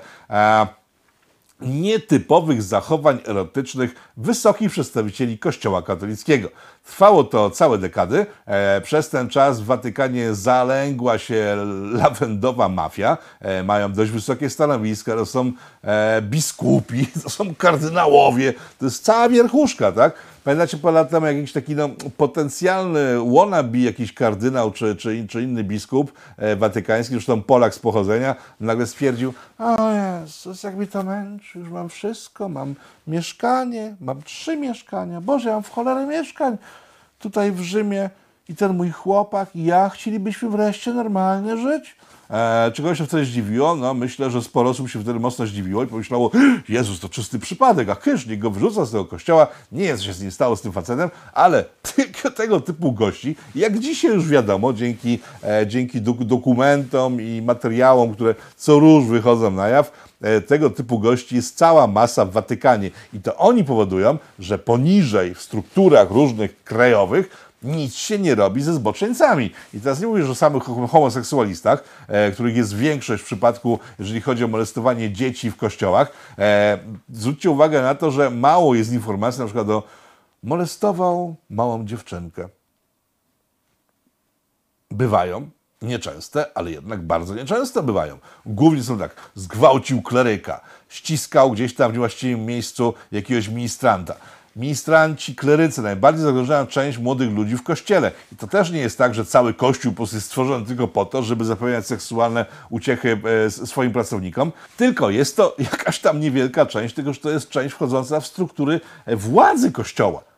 nietypowych 1.60 2.62
zachowań 2.62 3.18
erotycznych 3.26 3.94
wysokich 4.16 4.70
przedstawicieli 4.70 5.38
Kościoła 5.38 5.82
katolickiego. 5.82 6.48
Trwało 6.90 7.24
to 7.24 7.50
całe 7.50 7.78
dekady. 7.78 8.26
E, 8.46 8.80
przez 8.80 9.08
ten 9.08 9.28
czas 9.28 9.60
w 9.60 9.64
Watykanie 9.64 10.34
zalęgła 10.34 11.18
się 11.18 11.56
lawendowa 11.92 12.68
mafia. 12.68 13.18
E, 13.40 13.62
mają 13.62 13.92
dość 13.92 14.10
wysokie 14.10 14.50
stanowiska, 14.50 15.16
to 15.16 15.26
są 15.26 15.52
e, 15.84 16.22
biskupi, 16.22 17.06
to 17.22 17.30
są 17.30 17.54
kardynałowie, 17.54 18.54
to 18.78 18.84
jest 18.84 19.04
cała 19.04 19.28
wierchuszka, 19.28 19.92
tak? 19.92 20.14
Pamiętacie 20.44 20.76
po 20.76 20.90
lat 20.90 21.10
temu 21.10 21.26
jakiś 21.26 21.52
taki 21.52 21.76
no, 21.76 21.88
potencjalny 22.16 23.18
wannabe, 23.34 23.78
jakiś 23.78 24.12
kardynał 24.12 24.70
czy, 24.70 24.96
czy, 24.96 25.26
czy 25.28 25.42
inny 25.42 25.64
biskup 25.64 26.12
watykański, 26.56 27.14
zresztą 27.14 27.42
Polak 27.42 27.74
z 27.74 27.78
pochodzenia, 27.78 28.36
nagle 28.60 28.86
stwierdził, 28.86 29.34
o 29.58 29.90
Jezus, 29.90 30.62
jak 30.62 30.76
mi 30.76 30.86
to 30.86 31.02
męczy, 31.02 31.58
już 31.58 31.68
mam 31.68 31.88
wszystko, 31.88 32.48
mam 32.48 32.74
mieszkanie, 33.06 33.94
mam 34.00 34.22
trzy 34.22 34.56
mieszkania, 34.56 35.20
Boże, 35.20 35.48
ja 35.48 35.54
mam 35.54 35.62
w 35.62 35.70
cholerę 35.70 36.06
mieszkań 36.06 36.56
tutaj 37.20 37.52
w 37.52 37.60
Rzymie 37.60 38.10
i 38.48 38.54
ten 38.54 38.76
mój 38.76 38.90
chłopak 38.90 39.56
i 39.56 39.64
ja 39.64 39.88
chcielibyśmy 39.88 40.50
wreszcie 40.50 40.92
normalnie 40.94 41.56
żyć. 41.56 41.96
E, 42.30 42.70
czego 42.74 42.94
się 42.94 43.06
wtedy 43.06 43.24
zdziwiło? 43.24 43.76
No 43.76 43.94
myślę, 43.94 44.30
że 44.30 44.42
sporo 44.42 44.70
osób 44.70 44.88
się 44.90 45.02
wtedy 45.02 45.20
mocno 45.20 45.46
zdziwiło 45.46 45.82
i 45.82 45.86
pomyślało, 45.86 46.30
Jezus, 46.68 47.00
to 47.00 47.08
czysty 47.08 47.38
przypadek, 47.38 47.88
a 47.88 47.96
kysz, 47.96 48.26
niech 48.26 48.38
go 48.38 48.50
wyrzuca 48.50 48.84
z 48.84 48.90
tego 48.90 49.04
kościoła, 49.04 49.46
nie 49.72 49.84
jest, 49.84 50.02
się 50.02 50.12
z 50.12 50.22
nim 50.22 50.30
stało 50.30 50.56
z 50.56 50.60
tym 50.62 50.72
facetem, 50.72 51.10
ale 51.32 51.64
tylko 51.94 52.30
tego 52.30 52.60
typu 52.60 52.92
gości, 52.92 53.36
jak 53.54 53.78
dzisiaj 53.78 54.10
już 54.10 54.28
wiadomo, 54.28 54.72
dzięki, 54.72 55.18
e, 55.44 55.66
dzięki 55.66 56.02
dok- 56.02 56.24
dokumentom 56.24 57.20
i 57.20 57.42
materiałom, 57.42 58.14
które 58.14 58.34
co 58.56 58.78
róż 58.78 59.04
wychodzą 59.04 59.50
na 59.50 59.68
jaw, 59.68 60.09
tego 60.46 60.70
typu 60.70 60.98
gości 60.98 61.36
jest 61.36 61.56
cała 61.56 61.86
masa 61.86 62.24
w 62.24 62.30
Watykanie 62.30 62.90
i 63.12 63.20
to 63.20 63.36
oni 63.36 63.64
powodują, 63.64 64.18
że 64.38 64.58
poniżej 64.58 65.34
w 65.34 65.42
strukturach 65.42 66.10
różnych 66.10 66.64
krajowych 66.64 67.50
nic 67.62 67.94
się 67.94 68.18
nie 68.18 68.34
robi 68.34 68.62
ze 68.62 68.74
zboczeńcami. 68.74 69.50
I 69.74 69.80
teraz 69.80 70.00
nie 70.00 70.06
mówię 70.06 70.20
już 70.20 70.30
o 70.30 70.34
samych 70.34 70.62
homoseksualistach, 70.62 71.84
e, 72.08 72.30
których 72.30 72.56
jest 72.56 72.76
większość 72.76 73.22
w 73.22 73.26
przypadku, 73.26 73.78
jeżeli 73.98 74.20
chodzi 74.20 74.44
o 74.44 74.48
molestowanie 74.48 75.12
dzieci 75.12 75.50
w 75.50 75.56
kościołach. 75.56 76.12
E, 76.38 76.78
zwróćcie 77.08 77.50
uwagę 77.50 77.82
na 77.82 77.94
to, 77.94 78.10
że 78.10 78.30
mało 78.30 78.74
jest 78.74 78.92
informacji 78.92 79.40
na 79.40 79.46
przykład 79.46 79.68
o 79.68 79.82
molestował 80.42 81.36
małą 81.50 81.86
dziewczynkę. 81.86 82.48
Bywają, 84.90 85.50
nieczęste, 85.82 86.46
ale 86.54 86.70
jednak 86.70 87.02
bardzo 87.02 87.34
nieczęsto 87.34 87.82
bywają. 87.82 88.18
Głównie 88.46 88.82
są 88.82 88.98
tak, 88.98 89.16
zgwałcił 89.34 90.02
kleryka, 90.02 90.60
ściskał 90.88 91.50
gdzieś 91.50 91.74
tam 91.74 91.90
w 91.90 91.94
niewłaściwym 91.94 92.46
miejscu 92.46 92.94
jakiegoś 93.12 93.48
ministranta. 93.48 94.14
Ministranci, 94.56 95.34
klerycy 95.34 95.82
najbardziej 95.82 96.24
zagrożają 96.24 96.66
część 96.66 96.98
młodych 96.98 97.30
ludzi 97.30 97.56
w 97.56 97.62
kościele. 97.62 98.12
I 98.32 98.36
to 98.36 98.46
też 98.46 98.70
nie 98.70 98.78
jest 98.78 98.98
tak, 98.98 99.14
że 99.14 99.24
cały 99.24 99.54
kościół 99.54 99.92
po 99.92 99.96
prostu 99.96 100.16
jest 100.16 100.26
stworzony 100.26 100.66
tylko 100.66 100.88
po 100.88 101.04
to, 101.06 101.22
żeby 101.22 101.44
zapewniać 101.44 101.86
seksualne 101.86 102.46
uciechy 102.70 103.20
e, 103.46 103.50
swoim 103.50 103.92
pracownikom, 103.92 104.52
tylko 104.76 105.10
jest 105.10 105.36
to 105.36 105.56
jakaś 105.58 105.98
tam 105.98 106.20
niewielka 106.20 106.66
część, 106.66 106.94
tylko 106.94 107.12
że 107.12 107.20
to 107.20 107.30
jest 107.30 107.48
część 107.48 107.74
wchodząca 107.74 108.20
w 108.20 108.26
struktury 108.26 108.80
e, 109.06 109.16
władzy 109.16 109.72
kościoła 109.72 110.29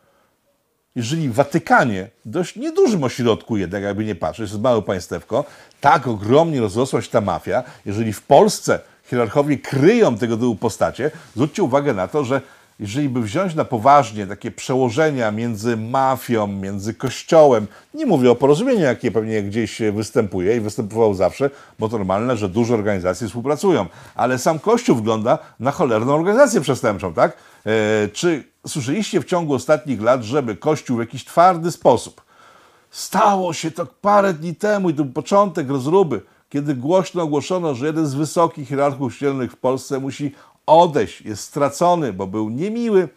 jeżeli 0.95 1.29
w 1.29 1.33
Watykanie, 1.33 2.09
dość 2.25 2.55
niedużym 2.55 3.03
ośrodku 3.03 3.57
jednak, 3.57 3.83
jakby 3.83 4.05
nie 4.05 4.15
patrzeć, 4.15 4.51
jest 4.51 4.61
małe 4.61 4.81
państewko, 4.81 5.45
tak 5.81 6.07
ogromnie 6.07 6.59
rozrosła 6.59 7.01
się 7.01 7.09
ta 7.09 7.21
mafia, 7.21 7.63
jeżeli 7.85 8.13
w 8.13 8.21
Polsce 8.21 8.79
hierarchowie 9.03 9.57
kryją 9.57 10.17
tego 10.17 10.37
typu 10.37 10.55
postacie, 10.55 11.11
zwróćcie 11.35 11.63
uwagę 11.63 11.93
na 11.93 12.07
to, 12.07 12.23
że 12.23 12.41
jeżeli 12.79 13.09
by 13.09 13.21
wziąć 13.21 13.55
na 13.55 13.65
poważnie 13.65 14.27
takie 14.27 14.51
przełożenia 14.51 15.31
między 15.31 15.77
mafią, 15.77 16.47
między 16.47 16.93
kościołem, 16.93 17.67
nie 17.93 18.05
mówię 18.05 18.31
o 18.31 18.35
porozumieniu, 18.35 18.81
jakie 18.81 19.11
pewnie 19.11 19.43
gdzieś 19.43 19.81
występuje 19.93 20.57
i 20.57 20.59
występowało 20.59 21.13
zawsze, 21.13 21.49
bo 21.79 21.89
to 21.89 21.97
normalne, 21.97 22.37
że 22.37 22.49
duże 22.49 22.73
organizacje 22.73 23.27
współpracują, 23.27 23.85
ale 24.15 24.39
sam 24.39 24.59
kościół 24.59 24.95
wygląda 24.95 25.37
na 25.59 25.71
cholerną 25.71 26.13
organizację 26.15 26.61
przestępczą, 26.61 27.13
tak? 27.13 27.37
E, 27.65 28.07
czy 28.13 28.43
słyszeliście 28.67 29.21
w 29.21 29.25
ciągu 29.25 29.53
ostatnich 29.53 30.01
lat, 30.01 30.23
żeby 30.23 30.55
kościół 30.55 30.97
w 30.97 30.99
jakiś 30.99 31.25
twardy 31.25 31.71
sposób 31.71 32.23
Stało 32.93 33.53
się 33.53 33.71
to 33.71 33.85
parę 33.85 34.33
dni 34.33 34.55
temu 34.55 34.89
i 34.89 34.93
to 34.93 35.03
był 35.03 35.13
początek 35.13 35.69
rozruby, 35.69 36.21
kiedy 36.49 36.75
głośno 36.75 37.23
ogłoszono, 37.23 37.75
że 37.75 37.85
jeden 37.85 38.07
z 38.07 38.13
wysokich 38.13 38.69
hierarchów 38.69 39.11
kościelnych 39.11 39.51
w 39.51 39.57
Polsce 39.57 39.99
musi 39.99 40.31
odejść, 40.65 41.21
jest 41.21 41.43
stracony, 41.43 42.13
bo 42.13 42.27
był 42.27 42.49
niemiły 42.49 43.09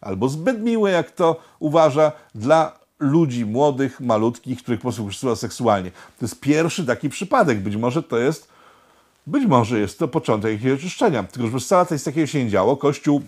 albo 0.00 0.28
zbyt 0.28 0.62
miły, 0.62 0.90
jak 0.90 1.10
to 1.10 1.40
uważa, 1.58 2.12
dla 2.34 2.78
ludzi 2.98 3.46
młodych, 3.46 4.00
malutkich, 4.00 4.62
których 4.62 4.80
po 4.80 4.82
prostu 4.82 5.02
wykorzystywa 5.02 5.36
seksualnie. 5.36 5.90
To 5.90 6.24
jest 6.24 6.40
pierwszy 6.40 6.86
taki 6.86 7.08
przypadek. 7.08 7.60
Być 7.60 7.76
może 7.76 8.02
to 8.02 8.18
jest, 8.18 8.48
być 9.26 9.46
może 9.46 9.80
jest 9.80 9.98
to 9.98 10.08
początek 10.08 10.52
jakiegoś 10.52 10.78
oczyszczenia. 10.78 11.22
Tylko, 11.22 11.48
że 11.48 11.58
wcale 11.58 11.86
coś 11.86 12.02
takiego 12.02 12.26
się 12.26 12.44
nie 12.44 12.50
działo. 12.50 12.76
Kościół, 12.76 13.22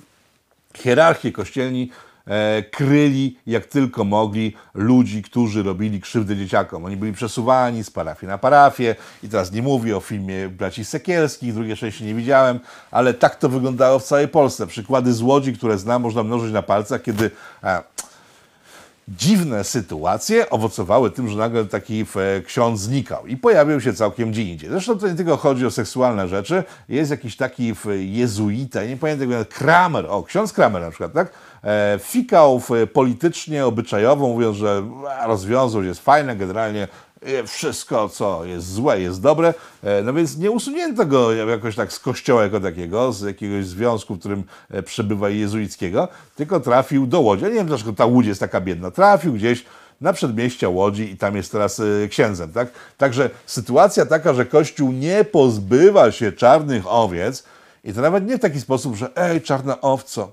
hierarchie 0.77 1.33
kościelni 1.33 1.91
e, 2.27 2.63
kryli 2.63 3.39
jak 3.47 3.67
tylko 3.67 4.05
mogli 4.05 4.53
ludzi, 4.75 5.23
którzy 5.23 5.63
robili 5.63 6.01
krzywdę 6.01 6.37
dzieciakom. 6.37 6.85
Oni 6.85 6.97
byli 6.97 7.13
przesuwani 7.13 7.85
z 7.85 7.91
parafii 7.91 8.29
na 8.29 8.39
parafię 8.39 8.97
i 9.23 9.29
teraz 9.29 9.53
nie 9.53 9.63
mówię 9.63 9.97
o 9.97 10.01
filmie 10.01 10.49
braci 10.49 10.85
Sekielskich, 10.85 11.55
drugie 11.55 11.77
części 11.77 12.05
nie 12.05 12.15
widziałem, 12.15 12.61
ale 12.91 13.15
tak 13.15 13.37
to 13.37 13.49
wyglądało 13.49 13.99
w 13.99 14.05
całej 14.05 14.29
Polsce. 14.29 14.67
Przykłady 14.67 15.13
z 15.13 15.23
Łodzi, 15.23 15.53
które 15.53 15.79
znam, 15.79 16.03
można 16.03 16.23
mnożyć 16.23 16.53
na 16.53 16.63
palcach, 16.63 17.03
kiedy... 17.03 17.31
dziwne 19.09 19.65
sytuacje 19.65 20.51
owocowały 20.51 21.11
tym, 21.11 21.29
że 21.29 21.37
nagle 21.37 21.65
taki 21.65 22.01
e, 22.17 22.43
ksiądz 22.43 22.81
znikał 22.81 23.27
i 23.27 23.37
pojawił 23.37 23.81
się 23.81 23.95
całkiem 23.95 24.31
gdzie 24.31 24.43
indziej. 24.43 24.71
Zresztą 24.71 24.99
to 24.99 25.09
nie 25.09 25.15
tylko 25.15 25.37
chodzi 25.37 25.67
o 25.67 25.71
seksualne 25.71 26.29
rzeczy. 26.29 26.65
Jest 26.89 27.11
jakiś 27.11 27.37
taki 27.37 27.75
jezuita, 27.99 28.85
nie 28.85 28.97
pamiętam 28.97 29.29
Kramer, 29.51 30.07
o, 30.09 30.23
ksiądz 30.23 30.53
Kramer 30.53 30.83
na 30.83 30.91
przykład, 30.91 31.13
tak? 31.13 31.33
E, 31.65 31.99
fikał 32.03 32.63
politycznie, 32.93 33.67
obyczajowo, 33.67 34.29
mówiąc, 34.29 34.57
że 34.57 34.83
rozwiązłość 35.27 35.89
jest 35.89 36.01
fajna, 36.01 36.35
generalnie 36.35 36.89
wszystko, 37.47 38.09
co 38.09 38.45
jest 38.45 38.73
złe, 38.73 39.01
jest 39.01 39.21
dobre. 39.21 39.55
E, 39.83 40.03
no 40.03 40.13
więc 40.13 40.37
nie 40.37 40.51
usunięto 40.51 41.07
go 41.07 41.33
jakoś 41.33 41.77
tak 41.77 41.93
z 41.93 41.99
kościoła 41.99 42.43
jako 42.43 42.61
takiego, 42.61 43.13
z 43.13 43.23
jakiegoś 43.23 43.67
związku, 43.67 44.15
w 44.15 44.19
którym 44.19 44.45
e, 44.71 44.83
przebywa 44.83 45.29
jezuickiego, 45.29 46.09
tylko 46.37 46.61
trafił 46.61 47.07
do 47.07 47.21
Łodzi. 47.21 47.43
Ja 47.43 47.49
nie 47.49 47.55
wiem, 47.55 47.67
dlaczego 47.67 47.93
ta 47.93 48.07
Łódź 48.07 48.27
jest 48.27 48.41
taka 48.41 48.61
biedna. 48.61 48.91
Trafił 48.91 49.33
gdzieś 49.33 49.65
na 50.01 50.13
przedmieścia 50.13 50.69
Łodzi 50.69 51.11
i 51.11 51.17
tam 51.17 51.37
jest 51.37 51.53
teraz 51.53 51.81
e, 51.81 52.09
księdzem. 52.09 52.53
Tak? 52.53 52.69
Także 52.97 53.31
sytuacja 53.47 54.07
taka, 54.07 54.35
że 54.35 54.47
Kościół 54.47 54.93
nie 54.93 55.25
pozbywa 55.25 56.13
się 56.13 56.33
czarnych 56.33 56.87
owiec 56.87 57.45
i 57.85 57.93
to 57.93 58.01
nawet 58.01 58.27
nie 58.27 58.39
w 58.39 58.41
taki 58.41 58.61
sposób, 58.61 58.97
że 58.97 59.17
ej, 59.17 59.43
czarna 59.43 59.81
owco, 59.81 60.33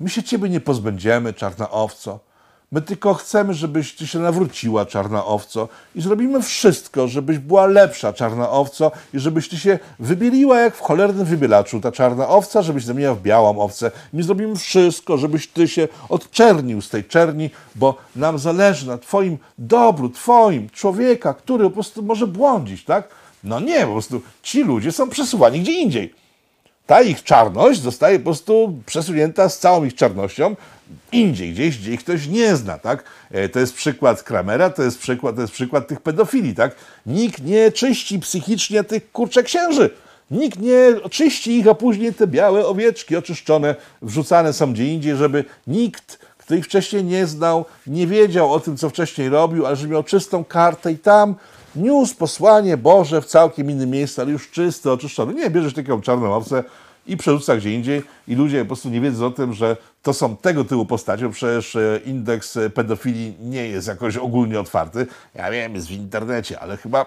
my 0.00 0.08
się 0.08 0.22
ciebie 0.22 0.48
nie 0.48 0.60
pozbędziemy, 0.60 1.34
czarna 1.34 1.70
owco. 1.70 2.29
My 2.72 2.82
tylko 2.82 3.14
chcemy, 3.14 3.54
żebyś 3.54 3.94
ty 3.94 4.06
się 4.06 4.18
nawróciła, 4.18 4.86
czarna 4.86 5.24
owco, 5.24 5.68
i 5.94 6.00
zrobimy 6.00 6.42
wszystko, 6.42 7.08
żebyś 7.08 7.38
była 7.38 7.66
lepsza, 7.66 8.12
czarna 8.12 8.50
owco, 8.50 8.92
i 9.14 9.18
żebyś 9.18 9.48
ty 9.48 9.58
się 9.58 9.78
wybieliła 9.98 10.60
jak 10.60 10.76
w 10.76 10.80
cholernym 10.80 11.26
wybielaczu, 11.26 11.80
ta 11.80 11.92
czarna 11.92 12.28
owca, 12.28 12.62
żebyś 12.62 12.84
zamieniła 12.84 13.14
w 13.14 13.22
białą 13.22 13.58
owcę. 13.58 13.90
My 14.12 14.22
zrobimy 14.22 14.56
wszystko, 14.56 15.18
żebyś 15.18 15.48
ty 15.48 15.68
się 15.68 15.88
odczernił 16.08 16.82
z 16.82 16.88
tej 16.88 17.04
czerni, 17.04 17.50
bo 17.74 17.96
nam 18.16 18.38
zależy 18.38 18.86
na 18.86 18.98
twoim 18.98 19.38
dobru, 19.58 20.08
twoim, 20.08 20.70
człowieka, 20.70 21.34
który 21.34 21.64
po 21.64 21.70
prostu 21.70 22.02
może 22.02 22.26
błądzić, 22.26 22.84
tak? 22.84 23.08
No 23.44 23.60
nie, 23.60 23.86
po 23.86 23.92
prostu 23.92 24.20
ci 24.42 24.64
ludzie 24.64 24.92
są 24.92 25.08
przesuwani 25.08 25.60
gdzie 25.60 25.72
indziej 25.72 26.19
ta 26.90 27.02
ich 27.02 27.24
czarność 27.24 27.80
zostaje 27.80 28.18
po 28.18 28.24
prostu 28.24 28.78
przesunięta 28.86 29.48
z 29.48 29.58
całą 29.58 29.84
ich 29.84 29.94
czarnością 29.94 30.56
indziej, 31.12 31.52
gdzieś, 31.52 31.78
gdzie 31.78 31.92
ich 31.92 32.00
ktoś 32.00 32.26
nie 32.26 32.56
zna, 32.56 32.78
tak? 32.78 33.04
E, 33.30 33.48
to 33.48 33.60
jest 33.60 33.74
przykład 33.74 34.22
Kramera, 34.22 34.70
to 34.70 34.82
jest 34.82 34.98
przykład, 34.98 35.34
to 35.34 35.40
jest 35.40 35.52
przykład 35.52 35.88
tych 35.88 36.00
pedofili, 36.00 36.54
tak? 36.54 36.74
Nikt 37.06 37.44
nie 37.44 37.72
czyści 37.72 38.18
psychicznie 38.18 38.84
tych 38.84 39.12
kurczę 39.12 39.42
księży. 39.42 39.90
Nikt 40.30 40.60
nie 40.60 40.94
czyści 41.10 41.58
ich, 41.58 41.68
a 41.68 41.74
później 41.74 42.14
te 42.14 42.26
białe 42.26 42.66
owieczki 42.66 43.16
oczyszczone, 43.16 43.74
wrzucane 44.02 44.52
są 44.52 44.72
gdzie 44.72 44.86
indziej, 44.86 45.16
żeby 45.16 45.44
nikt, 45.66 46.18
kto 46.38 46.54
ich 46.54 46.64
wcześniej 46.64 47.04
nie 47.04 47.26
znał, 47.26 47.64
nie 47.86 48.06
wiedział 48.06 48.52
o 48.52 48.60
tym, 48.60 48.76
co 48.76 48.90
wcześniej 48.90 49.28
robił, 49.28 49.66
ale 49.66 49.76
żeby 49.76 49.92
miał 49.92 50.02
czystą 50.02 50.44
kartę 50.44 50.92
i 50.92 50.98
tam 50.98 51.34
niósł 51.76 52.16
posłanie 52.16 52.76
Boże 52.76 53.22
w 53.22 53.26
całkiem 53.26 53.70
innym 53.70 53.90
miejscu, 53.90 54.20
ale 54.20 54.30
już 54.30 54.50
czyste, 54.50 54.92
oczyszczone. 54.92 55.34
Nie, 55.34 55.50
bierzesz 55.50 55.74
taką 55.74 56.00
czarną 56.00 56.34
owcę 56.34 56.64
i 57.06 57.16
przerzuca 57.16 57.56
gdzie 57.56 57.74
indziej 57.74 58.02
i 58.28 58.34
ludzie 58.34 58.60
po 58.60 58.66
prostu 58.66 58.90
nie 58.90 59.00
wiedzą 59.00 59.26
o 59.26 59.30
tym, 59.30 59.52
że 59.52 59.76
to 60.02 60.14
są 60.14 60.36
tego 60.36 60.64
typu 60.64 60.86
postacie, 60.86 61.26
bo 61.26 61.32
przecież 61.32 61.76
e, 61.76 62.00
indeks 62.04 62.58
pedofilii 62.74 63.34
nie 63.40 63.68
jest 63.68 63.88
jakoś 63.88 64.16
ogólnie 64.16 64.60
otwarty. 64.60 65.06
Ja 65.34 65.50
wiem, 65.50 65.74
jest 65.74 65.88
w 65.88 65.90
internecie, 65.90 66.60
ale 66.60 66.76
chyba 66.76 67.06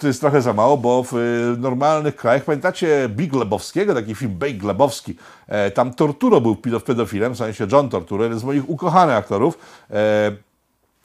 to, 0.00 0.06
jest 0.06 0.20
trochę 0.20 0.42
za 0.42 0.52
mało, 0.52 0.76
bo 0.76 1.02
w 1.02 1.14
e, 1.14 1.18
normalnych 1.58 2.16
krajach, 2.16 2.44
pamiętacie 2.44 3.08
Big 3.08 3.34
Lebowskiego, 3.34 3.94
taki 3.94 4.14
film 4.14 4.34
Big 4.38 4.62
Lebowski, 4.62 5.16
e, 5.48 5.70
tam 5.70 5.94
Torturo 5.94 6.40
był 6.40 6.56
pedofilem, 6.56 7.34
w 7.34 7.38
sensie 7.38 7.66
John 7.72 7.88
Torturo, 7.88 8.24
jeden 8.24 8.38
z 8.38 8.44
moich 8.44 8.70
ukochanych 8.70 9.16
aktorów, 9.16 9.58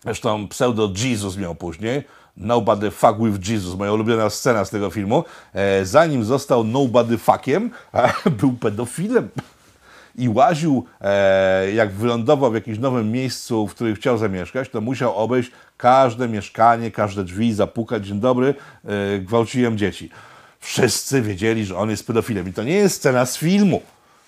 zresztą 0.04 0.48
pseudo 0.48 0.90
Jesus 1.04 1.38
miał 1.38 1.56
później, 1.56 2.04
Nobody 2.38 2.92
Fuck 2.92 3.16
with 3.20 3.50
Jesus, 3.50 3.76
moja 3.76 3.94
ulubiona 3.94 4.30
scena 4.30 4.66
z 4.66 4.70
tego 4.70 4.90
filmu, 4.90 5.24
e, 5.54 5.86
zanim 5.86 6.24
został 6.24 6.64
Nobody 6.64 7.18
Fuckiem, 7.18 7.72
był 8.40 8.54
pedofilem 8.54 9.30
i 10.18 10.30
łaził, 10.30 10.86
e, 11.02 11.72
jak 11.72 11.92
wylądował 11.92 12.52
w 12.52 12.56
jakimś 12.56 12.80
nowym 12.80 13.12
miejscu, 13.12 13.68
w 13.68 13.72
którym 13.72 13.96
chciał 13.96 14.18
zamieszkać, 14.18 14.70
to 14.70 14.82
musiał 14.82 15.16
obejść 15.16 15.52
każde 15.78 16.28
mieszkanie, 16.28 16.92
każde 16.92 17.24
drzwi, 17.24 17.54
zapukać, 17.54 18.08
dzień 18.08 18.20
dobry, 18.20 18.54
e, 18.86 19.20
gwałciłem 19.20 19.78
dzieci. 19.78 20.10
Wszyscy 20.60 21.22
wiedzieli, 21.22 21.66
że 21.66 21.78
on 21.78 21.90
jest 21.90 22.08
pedofilem 22.08 22.50
i 22.50 22.54
to 22.54 22.64
nie 22.64 22.74
jest 22.74 22.96
scena 22.96 23.26
z 23.26 23.38
filmu. 23.38 23.82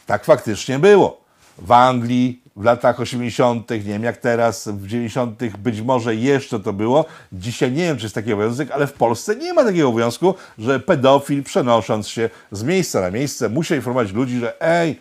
Tak 0.05 0.25
faktycznie 0.25 0.79
było. 0.79 1.21
W 1.57 1.71
Anglii, 1.71 2.41
w 2.57 2.63
latach 2.63 2.99
80., 2.99 3.69
nie 3.69 3.79
wiem 3.79 4.03
jak 4.03 4.17
teraz, 4.17 4.67
w 4.67 4.87
90., 4.87 5.57
być 5.57 5.81
może 5.81 6.15
jeszcze 6.15 6.59
to 6.59 6.73
było. 6.73 7.05
Dzisiaj 7.33 7.71
nie 7.71 7.83
wiem, 7.83 7.97
czy 7.97 8.03
jest 8.03 8.15
taki 8.15 8.33
obowiązek, 8.33 8.71
ale 8.71 8.87
w 8.87 8.93
Polsce 8.93 9.35
nie 9.35 9.53
ma 9.53 9.63
takiego 9.63 9.89
obowiązku, 9.89 10.35
że 10.57 10.79
pedofil 10.79 11.43
przenosząc 11.43 12.07
się 12.07 12.29
z 12.51 12.63
miejsca 12.63 13.01
na 13.01 13.11
miejsce 13.11 13.49
musi 13.49 13.73
informować 13.73 14.13
ludzi, 14.13 14.39
że 14.39 14.61
ej, 14.61 14.99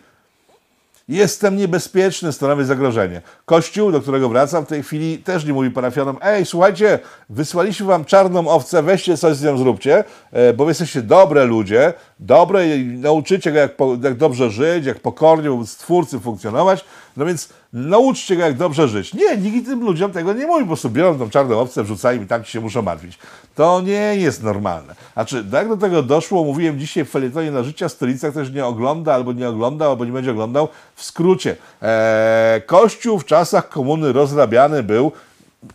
Jestem 1.09 1.57
niebezpieczny, 1.57 2.33
stanowi 2.33 2.65
zagrożenie. 2.65 3.21
Kościół, 3.45 3.91
do 3.91 4.01
którego 4.01 4.29
wracam 4.29 4.65
w 4.65 4.67
tej 4.67 4.83
chwili, 4.83 5.17
też 5.17 5.45
nie 5.45 5.53
mówi 5.53 5.71
parafianom, 5.71 6.17
ej, 6.21 6.45
słuchajcie, 6.45 6.99
wysłaliśmy 7.29 7.85
wam 7.85 8.05
czarną 8.05 8.47
owcę, 8.47 8.83
weźcie 8.83 9.17
coś 9.17 9.35
z 9.35 9.43
nią 9.43 9.57
zróbcie, 9.57 10.03
e, 10.31 10.53
bo 10.53 10.65
wy 10.65 10.71
jesteście 10.71 11.01
dobre 11.01 11.45
ludzie, 11.45 11.93
dobre 12.19 12.77
i 12.77 12.85
nauczycie 12.85 13.51
go, 13.51 13.59
jak, 13.59 13.71
jak 14.03 14.17
dobrze 14.17 14.49
żyć, 14.49 14.85
jak 14.85 14.99
pokornie 14.99 15.49
wobec 15.49 15.69
Stwórcy 15.69 16.19
funkcjonować, 16.19 16.85
no 17.17 17.25
więc 17.25 17.49
nauczcie 17.73 18.35
go, 18.35 18.41
jak 18.43 18.57
dobrze 18.57 18.87
żyć. 18.87 19.13
Nie, 19.13 19.37
nikt 19.37 19.67
tym 19.67 19.81
ludziom 19.81 20.11
tego 20.11 20.33
nie 20.33 20.47
mówi, 20.47 20.61
po 20.61 20.67
prostu 20.67 20.89
biorą 20.89 21.19
tą 21.19 21.29
czarną 21.29 21.59
owcę, 21.59 21.83
wrzucają 21.83 22.23
i 22.23 22.45
ci 22.45 22.51
się 22.51 22.61
muszą 22.61 22.81
martwić. 22.81 23.19
To 23.55 23.81
nie 23.81 24.15
jest 24.15 24.43
normalne. 24.43 24.95
Znaczy, 25.13 25.45
jak 25.51 25.69
do 25.69 25.77
tego 25.77 26.03
doszło, 26.03 26.43
mówiłem 26.43 26.79
dzisiaj 26.79 27.05
w 27.05 27.09
felietonie 27.09 27.51
na 27.51 27.63
życia 27.63 27.89
stolica, 27.89 28.31
ktoś 28.31 28.51
nie 28.51 28.65
ogląda, 28.65 29.13
albo 29.13 29.33
nie 29.33 29.49
oglądał, 29.49 29.91
albo 29.91 30.05
nie 30.05 30.11
będzie 30.11 30.31
oglądał. 30.31 30.67
W 30.95 31.03
skrócie, 31.03 31.55
ee, 31.81 32.61
Kościół 32.61 33.19
w 33.19 33.25
czasach 33.25 33.69
komuny 33.69 34.13
rozrabiany 34.13 34.83
był 34.83 35.11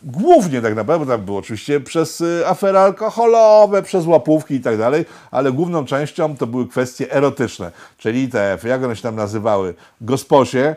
głównie 0.05 0.63
tak 0.63 0.75
naprawdę, 0.75 1.07
bo 1.07 1.13
tam 1.13 1.25
było 1.25 1.39
oczywiście 1.39 1.81
przez 1.81 2.21
y, 2.21 2.47
afery 2.47 2.79
alkoholowe, 2.79 3.83
przez 3.83 4.07
łapówki 4.07 4.55
i 4.55 4.61
tak 4.61 4.79
dalej, 4.79 5.05
ale 5.31 5.53
główną 5.53 5.85
częścią 5.85 6.37
to 6.37 6.47
były 6.47 6.69
kwestie 6.69 7.13
erotyczne, 7.13 7.73
czyli 7.99 8.29
te, 8.29 8.59
jak 8.65 8.85
one 8.85 8.97
się 8.97 9.03
tam 9.03 9.17
nazywały, 9.17 9.75
gosposie, 10.01 10.77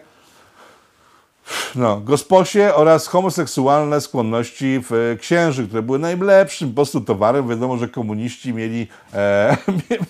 no, 1.76 2.02
gosposie 2.02 2.74
oraz 2.76 3.08
homoseksualne 3.08 4.02
skłonności 4.02 4.82
w 4.90 5.18
księży, 5.20 5.68
które 5.68 5.82
były 5.82 6.00
najlepszym 6.00 6.70
po 6.70 6.76
prostu 6.76 7.02
towarem. 7.02 7.50
Wiadomo, 7.50 7.78
że 7.78 7.88
komuniści 7.88 8.54
mieli, 8.54 8.88
e, 9.14 9.58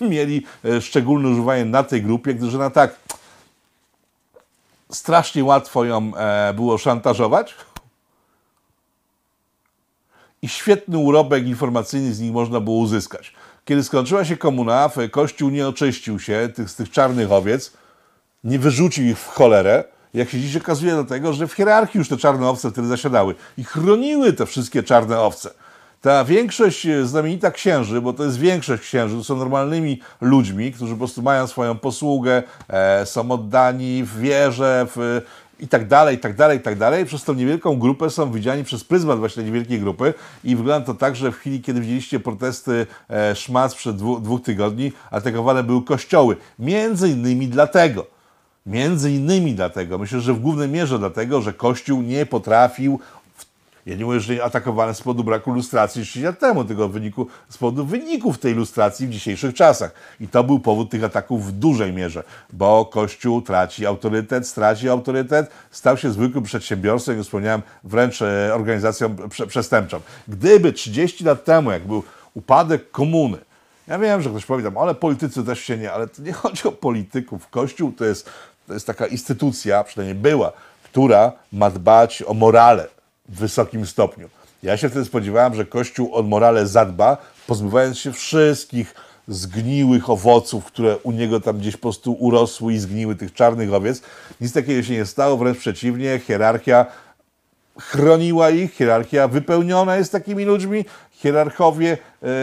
mieli 0.10 0.46
e, 0.64 0.80
szczególne 0.80 1.28
używanie 1.28 1.64
na 1.64 1.82
tej 1.82 2.02
grupie, 2.02 2.34
gdyż 2.34 2.54
ona 2.54 2.70
tak 2.70 2.96
strasznie 4.90 5.44
łatwo 5.44 5.84
ją 5.84 6.12
e, 6.16 6.54
było 6.54 6.78
szantażować 6.78 7.54
i 10.42 10.48
świetny 10.48 10.98
urobek 10.98 11.46
informacyjny 11.46 12.14
z 12.14 12.20
nich 12.20 12.32
można 12.32 12.60
było 12.60 12.76
uzyskać. 12.76 13.32
Kiedy 13.64 13.84
skończyła 13.84 14.24
się 14.24 14.36
komuna, 14.36 14.90
Kościół 15.10 15.50
nie 15.50 15.68
oczyścił 15.68 16.20
się 16.20 16.48
tych, 16.54 16.70
z 16.70 16.76
tych 16.76 16.90
czarnych 16.90 17.32
owiec, 17.32 17.72
nie 18.44 18.58
wyrzucił 18.58 19.04
ich 19.04 19.18
w 19.18 19.26
cholerę, 19.26 19.84
jak 20.16 20.30
się 20.30 20.40
dziś 20.40 20.56
okazuje 20.56 20.92
do 20.92 21.04
tego, 21.04 21.32
że 21.32 21.48
w 21.48 21.52
hierarchii 21.52 21.98
już 21.98 22.08
te 22.08 22.16
czarne 22.16 22.48
owce 22.48 22.70
wtedy 22.70 22.88
zasiadały 22.88 23.34
i 23.58 23.64
chroniły 23.64 24.32
te 24.32 24.46
wszystkie 24.46 24.82
czarne 24.82 25.20
owce. 25.20 25.50
Ta 26.00 26.24
większość 26.24 26.86
e, 26.86 27.06
znamienita 27.06 27.50
księży, 27.50 28.00
bo 28.00 28.12
to 28.12 28.24
jest 28.24 28.38
większość 28.38 28.82
księży, 28.82 29.16
to 29.16 29.24
są 29.24 29.36
normalnymi 29.36 30.00
ludźmi, 30.20 30.72
którzy 30.72 30.92
po 30.92 30.98
prostu 30.98 31.22
mają 31.22 31.46
swoją 31.46 31.78
posługę, 31.78 32.42
e, 32.68 33.06
są 33.06 33.30
oddani 33.30 34.04
w 34.04 34.18
wierze, 34.18 34.86
w, 34.96 35.20
i 35.60 35.68
tak 35.68 35.88
dalej, 35.88 36.16
i 36.16 36.18
tak 36.18 36.36
dalej, 36.36 36.58
i 36.58 36.60
tak 36.60 36.78
dalej. 36.78 37.04
Przez 37.04 37.24
tą 37.24 37.34
niewielką 37.34 37.78
grupę 37.78 38.10
są 38.10 38.32
widziani 38.32 38.64
przez 38.64 38.84
pryzmat 38.84 39.18
właśnie 39.18 39.44
niewielkiej 39.44 39.80
grupy 39.80 40.14
i 40.44 40.56
wygląda 40.56 40.86
to 40.86 40.94
tak, 40.94 41.16
że 41.16 41.32
w 41.32 41.36
chwili, 41.36 41.62
kiedy 41.62 41.80
widzieliście 41.80 42.20
protesty 42.20 42.86
e, 43.10 43.36
szmac 43.36 43.74
przed 43.74 43.96
dwu, 43.96 44.20
dwóch 44.20 44.42
tygodni, 44.42 44.92
atakowane 45.10 45.62
były 45.62 45.84
kościoły. 45.84 46.36
Między 46.58 47.08
innymi 47.08 47.48
dlatego, 47.48 48.15
Między 48.66 49.12
innymi 49.12 49.54
dlatego, 49.54 49.98
myślę, 49.98 50.20
że 50.20 50.34
w 50.34 50.40
głównej 50.40 50.68
mierze 50.68 50.98
dlatego, 50.98 51.42
że 51.42 51.52
Kościół 51.52 52.02
nie 52.02 52.26
potrafił, 52.26 53.00
ja 53.86 53.96
nie 53.96 54.04
mówię, 54.04 54.20
że 54.20 54.44
atakowany 54.44 54.94
z 54.94 54.98
powodu 54.98 55.24
braku 55.24 55.52
lustracji 55.52 56.02
30 56.02 56.22
lat 56.22 56.38
temu, 56.38 56.64
tylko 56.64 56.88
w 56.88 56.92
wyniku, 56.92 57.26
z 57.48 57.58
powodu 57.58 57.84
wyników 57.84 58.38
tej 58.38 58.54
lustracji 58.54 59.06
w 59.06 59.10
dzisiejszych 59.10 59.54
czasach. 59.54 59.94
I 60.20 60.28
to 60.28 60.44
był 60.44 60.60
powód 60.60 60.90
tych 60.90 61.04
ataków 61.04 61.46
w 61.46 61.52
dużej 61.52 61.92
mierze, 61.92 62.22
bo 62.52 62.84
Kościół 62.84 63.42
traci 63.42 63.86
autorytet, 63.86 64.48
straci 64.48 64.88
autorytet, 64.88 65.50
stał 65.70 65.96
się 65.96 66.12
zwykłym 66.12 66.44
przedsiębiorstwem, 66.44 67.16
jak 67.16 67.24
wspomniałem, 67.24 67.62
wręcz 67.84 68.22
e, 68.22 68.54
organizacją 68.54 69.16
prze 69.30 69.46
przestępczą. 69.46 70.00
Gdyby 70.28 70.72
30 70.72 71.24
lat 71.24 71.44
temu, 71.44 71.70
jak 71.70 71.86
był 71.86 72.02
upadek 72.34 72.90
komuny, 72.90 73.38
ja 73.88 73.98
wiem, 73.98 74.22
że 74.22 74.30
ktoś 74.30 74.46
powie 74.46 74.64
tam, 74.64 74.78
ale 74.78 74.94
politycy 74.94 75.44
też 75.44 75.60
się 75.60 75.78
nie, 75.78 75.92
ale 75.92 76.08
to 76.08 76.22
nie 76.22 76.32
chodzi 76.32 76.68
o 76.68 76.72
polityków. 76.72 77.48
Kościół 77.48 77.92
to 77.92 78.04
jest 78.04 78.30
to 78.66 78.74
jest 78.74 78.86
taka 78.86 79.06
instytucja, 79.06 79.84
przynajmniej 79.84 80.14
była, 80.14 80.52
która 80.84 81.32
ma 81.52 81.70
dbać 81.70 82.22
o 82.26 82.34
morale 82.34 82.86
w 83.28 83.38
wysokim 83.38 83.86
stopniu. 83.86 84.28
Ja 84.62 84.76
się 84.76 84.88
wtedy 84.88 85.04
spodziewałem, 85.04 85.54
że 85.54 85.64
Kościół 85.64 86.14
o 86.14 86.22
morale 86.22 86.66
zadba, 86.66 87.16
pozbywając 87.46 87.98
się 87.98 88.12
wszystkich 88.12 88.94
zgniłych 89.28 90.10
owoców, 90.10 90.64
które 90.64 90.96
u 90.96 91.12
niego 91.12 91.40
tam 91.40 91.58
gdzieś 91.58 91.76
po 91.76 91.82
prostu 91.82 92.12
urosły 92.12 92.72
i 92.72 92.78
zgniły, 92.78 93.14
tych 93.14 93.32
czarnych 93.32 93.74
owiec. 93.74 94.02
Nic 94.40 94.52
takiego 94.52 94.82
się 94.82 94.92
nie 94.92 95.06
stało, 95.06 95.36
wręcz 95.36 95.58
przeciwnie, 95.58 96.20
hierarchia 96.26 96.86
chroniła 97.78 98.50
ich, 98.50 98.74
hierarchia 98.74 99.28
wypełniona 99.28 99.96
jest 99.96 100.12
takimi 100.12 100.44
ludźmi. 100.44 100.84
Hierarchowie 101.12 101.98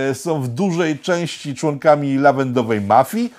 e, 0.09 0.15
są 0.15 0.41
w 0.41 0.47
dużej 0.47 0.99
części 0.99 1.55
członkami 1.55 2.17
lawendowej 2.17 2.81
mafii, 2.81 3.33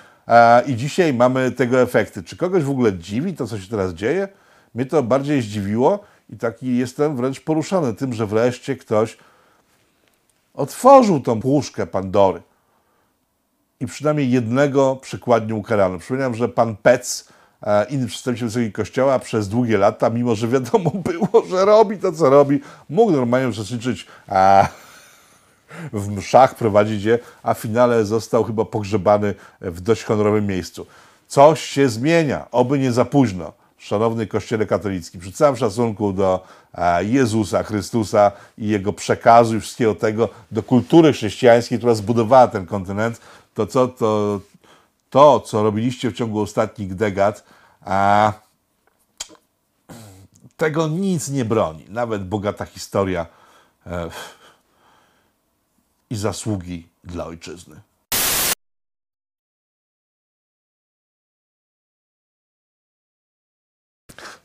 i 0.67 0.75
dzisiaj 0.75 1.13
mamy 1.13 1.51
tego 1.51 1.81
efekty. 1.81 2.23
Czy 2.23 2.37
kogoś 2.37 2.63
w 2.63 2.69
ogóle 2.69 2.93
dziwi 2.93 3.33
to, 3.33 3.47
co 3.47 3.59
się 3.59 3.67
teraz 3.67 3.93
dzieje? 3.93 4.27
Mnie 4.75 4.85
to 4.85 5.03
bardziej 5.03 5.41
zdziwiło 5.41 5.99
i 6.29 6.37
taki 6.37 6.77
jestem 6.77 7.15
wręcz 7.15 7.39
poruszony 7.39 7.93
tym, 7.93 8.13
że 8.13 8.25
wreszcie 8.25 8.75
ktoś 8.75 9.17
otworzył 10.53 11.19
tą 11.19 11.41
puszkę 11.41 11.87
Pandory. 11.87 12.41
I 13.79 13.85
przynajmniej 13.85 14.31
jednego 14.31 14.95
przykładnie 14.95 15.55
ukarano. 15.55 15.99
Przypominam, 15.99 16.35
że 16.35 16.49
pan 16.49 16.75
Pec, 16.75 17.29
inny 17.89 18.07
przedstawiciel 18.07 18.47
Wysokiego 18.47 18.75
Kościoła, 18.75 19.19
przez 19.19 19.49
długie 19.49 19.77
lata, 19.77 20.09
mimo 20.09 20.35
że 20.35 20.47
wiadomo 20.47 20.91
było, 20.91 21.45
że 21.49 21.65
robi 21.65 21.97
to, 21.97 22.11
co 22.11 22.29
robi, 22.29 22.59
mógł 22.89 23.11
normalnie 23.11 23.49
uczestniczyć 23.49 24.07
w 25.93 26.09
mszach, 26.09 26.55
prowadzić 26.55 27.03
je, 27.03 27.19
a 27.43 27.53
w 27.53 27.59
finale 27.59 28.05
został 28.05 28.43
chyba 28.43 28.65
pogrzebany 28.65 29.33
w 29.61 29.81
dość 29.81 30.03
honorowym 30.03 30.47
miejscu. 30.47 30.85
Coś 31.27 31.61
się 31.61 31.89
zmienia, 31.89 32.47
oby 32.51 32.79
nie 32.79 32.91
za 32.91 33.05
późno. 33.05 33.53
Szanowny 33.77 34.27
Kościele 34.27 34.65
katolicki, 34.65 35.19
przy 35.19 35.31
całym 35.31 35.57
szacunku 35.57 36.13
do 36.13 36.43
e, 36.73 37.03
Jezusa 37.03 37.63
Chrystusa 37.63 38.31
i 38.57 38.67
Jego 38.67 38.93
przekazu 38.93 39.55
i 39.55 39.59
wszystkiego 39.59 39.95
tego, 39.95 40.29
do 40.51 40.63
kultury 40.63 41.13
chrześcijańskiej, 41.13 41.77
która 41.77 41.95
zbudowała 41.95 42.47
ten 42.47 42.65
kontynent, 42.65 43.21
to 43.53 43.67
co, 43.67 43.87
to, 43.87 44.39
to, 45.09 45.39
co 45.39 45.63
robiliście 45.63 46.11
w 46.11 46.13
ciągu 46.13 46.41
ostatnich 46.41 46.95
dekad, 46.95 47.43
a 47.81 48.33
tego 50.57 50.87
nic 50.87 51.29
nie 51.29 51.45
broni. 51.45 51.85
Nawet 51.89 52.27
bogata 52.27 52.65
historia 52.65 53.25
e, 53.87 54.09
i 56.09 56.15
zasługi 56.15 56.87
dla 57.03 57.25
ojczyzny. 57.25 57.81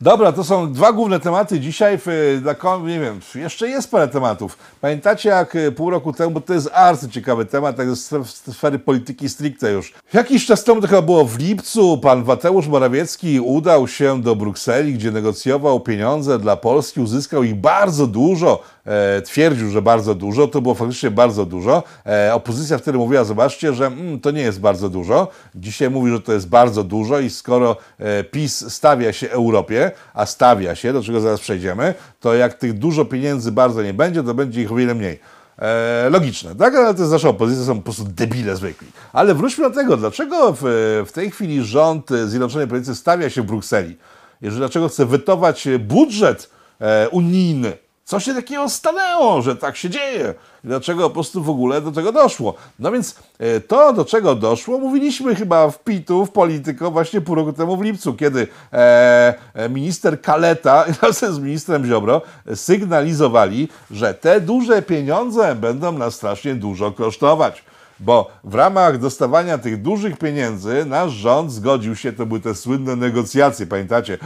Dobra, 0.02 0.32
to 0.32 0.44
są 0.44 0.72
dwa 0.72 0.92
główne 0.92 1.20
tematy 1.20 1.60
dzisiaj. 1.60 1.98
Dla, 2.42 2.54
nie 2.86 3.00
wiem, 3.00 3.20
jeszcze 3.34 3.68
jest 3.68 3.90
parę 3.90 4.08
tematów. 4.08 4.58
Pamiętacie, 4.80 5.28
jak 5.28 5.56
e, 5.56 5.72
pół 5.72 5.90
roku 5.90 6.12
temu, 6.12 6.30
bo 6.30 6.40
to 6.40 6.54
jest 6.54 6.70
bardzo 6.70 7.08
ciekawy 7.08 7.46
temat, 7.46 7.76
tak 7.76 7.90
z 7.90 8.26
sfery 8.52 8.78
polityki 8.78 9.28
stricte 9.28 9.72
już. 9.72 9.94
Jakiś 10.12 10.46
czas 10.46 10.64
temu, 10.64 10.80
to 10.80 10.86
chyba 10.86 11.02
było 11.02 11.24
w 11.24 11.38
lipcu, 11.38 11.98
pan 11.98 12.24
Mateusz 12.24 12.66
Morawiecki 12.66 13.40
udał 13.40 13.88
się 13.88 14.22
do 14.22 14.36
Brukseli, 14.36 14.94
gdzie 14.94 15.10
negocjował 15.10 15.80
pieniądze 15.80 16.38
dla 16.38 16.56
Polski, 16.56 17.00
uzyskał 17.00 17.42
ich 17.42 17.54
bardzo 17.54 18.06
dużo 18.06 18.62
e, 18.79 18.79
twierdził, 19.24 19.70
że 19.70 19.82
bardzo 19.82 20.14
dużo, 20.14 20.48
to 20.48 20.60
było 20.60 20.74
faktycznie 20.74 21.10
bardzo 21.10 21.46
dużo. 21.46 21.82
E, 22.06 22.34
opozycja 22.34 22.78
wtedy 22.78 22.98
mówiła, 22.98 23.24
zobaczcie, 23.24 23.74
że 23.74 23.86
mm, 23.86 24.20
to 24.20 24.30
nie 24.30 24.42
jest 24.42 24.60
bardzo 24.60 24.88
dużo. 24.88 25.28
Dzisiaj 25.54 25.90
mówi, 25.90 26.12
że 26.12 26.20
to 26.20 26.32
jest 26.32 26.48
bardzo 26.48 26.84
dużo 26.84 27.18
i 27.18 27.30
skoro 27.30 27.76
e, 27.98 28.24
PiS 28.24 28.72
stawia 28.72 29.12
się 29.12 29.30
Europie, 29.30 29.90
a 30.14 30.26
stawia 30.26 30.74
się, 30.74 30.92
do 30.92 31.02
czego 31.02 31.20
zaraz 31.20 31.40
przejdziemy, 31.40 31.94
to 32.20 32.34
jak 32.34 32.54
tych 32.54 32.78
dużo 32.78 33.04
pieniędzy 33.04 33.52
bardzo 33.52 33.82
nie 33.82 33.94
będzie, 33.94 34.22
to 34.22 34.34
będzie 34.34 34.62
ich 34.62 34.72
o 34.72 34.74
wiele 34.74 34.94
mniej. 34.94 35.20
E, 35.58 36.10
logiczne, 36.10 36.54
tak? 36.54 36.74
Ale 36.74 36.94
to 36.94 37.00
jest 37.00 37.12
nasza 37.12 37.28
opozycja, 37.28 37.64
są 37.64 37.76
po 37.76 37.82
prostu 37.82 38.04
debile 38.04 38.56
zwykli. 38.56 38.88
Ale 39.12 39.34
wróćmy 39.34 39.68
do 39.68 39.74
tego, 39.74 39.96
dlaczego 39.96 40.52
w, 40.52 40.62
w 41.06 41.12
tej 41.12 41.30
chwili 41.30 41.64
rząd 41.64 42.10
Zjednoczonej 42.26 42.68
Prawicy 42.68 42.94
stawia 42.94 43.30
się 43.30 43.42
w 43.42 43.46
Brukseli? 43.46 43.96
Jeżeli 44.40 44.60
dlaczego 44.60 44.88
chce 44.88 45.06
wytować 45.06 45.68
budżet 45.78 46.50
e, 46.80 47.08
unijny, 47.08 47.72
co 48.10 48.20
się 48.20 48.34
takiego 48.34 48.68
stanęło, 48.68 49.42
że 49.42 49.56
tak 49.56 49.76
się 49.76 49.90
dzieje? 49.90 50.34
Dlaczego 50.64 51.02
po 51.02 51.14
prostu 51.14 51.42
w 51.42 51.50
ogóle 51.50 51.80
do 51.80 51.92
tego 51.92 52.12
doszło? 52.12 52.54
No 52.78 52.92
więc 52.92 53.16
e, 53.38 53.60
to, 53.60 53.92
do 53.92 54.04
czego 54.04 54.34
doszło, 54.34 54.78
mówiliśmy 54.78 55.34
chyba 55.34 55.70
w 55.70 55.84
PIT-u, 55.84 56.26
w 56.26 56.30
Polityko 56.30 56.90
właśnie 56.90 57.20
pół 57.20 57.34
roku 57.34 57.52
temu 57.52 57.76
w 57.76 57.82
lipcu, 57.82 58.14
kiedy 58.14 58.48
e, 58.72 59.34
e 59.54 59.68
minister 59.68 60.20
Kaleta 60.20 60.84
razem 61.02 61.34
z 61.34 61.38
ministrem 61.38 61.86
Ziobro 61.86 62.22
sygnalizowali, 62.54 63.68
że 63.90 64.14
te 64.14 64.40
duże 64.40 64.82
pieniądze 64.82 65.54
będą 65.54 65.92
nas 65.92 66.14
strasznie 66.14 66.54
dużo 66.54 66.92
kosztować 66.92 67.64
bo 68.02 68.30
w 68.44 68.54
ramach 68.54 68.98
dostawania 68.98 69.58
tych 69.58 69.82
dużych 69.82 70.18
pieniędzy 70.18 70.84
nasz 70.86 71.12
rząd 71.12 71.52
zgodził 71.52 71.96
się, 71.96 72.12
to 72.12 72.26
były 72.26 72.40
te 72.40 72.54
słynne 72.54 72.96
negocjacje, 72.96 73.66
pamiętacie, 73.66 74.18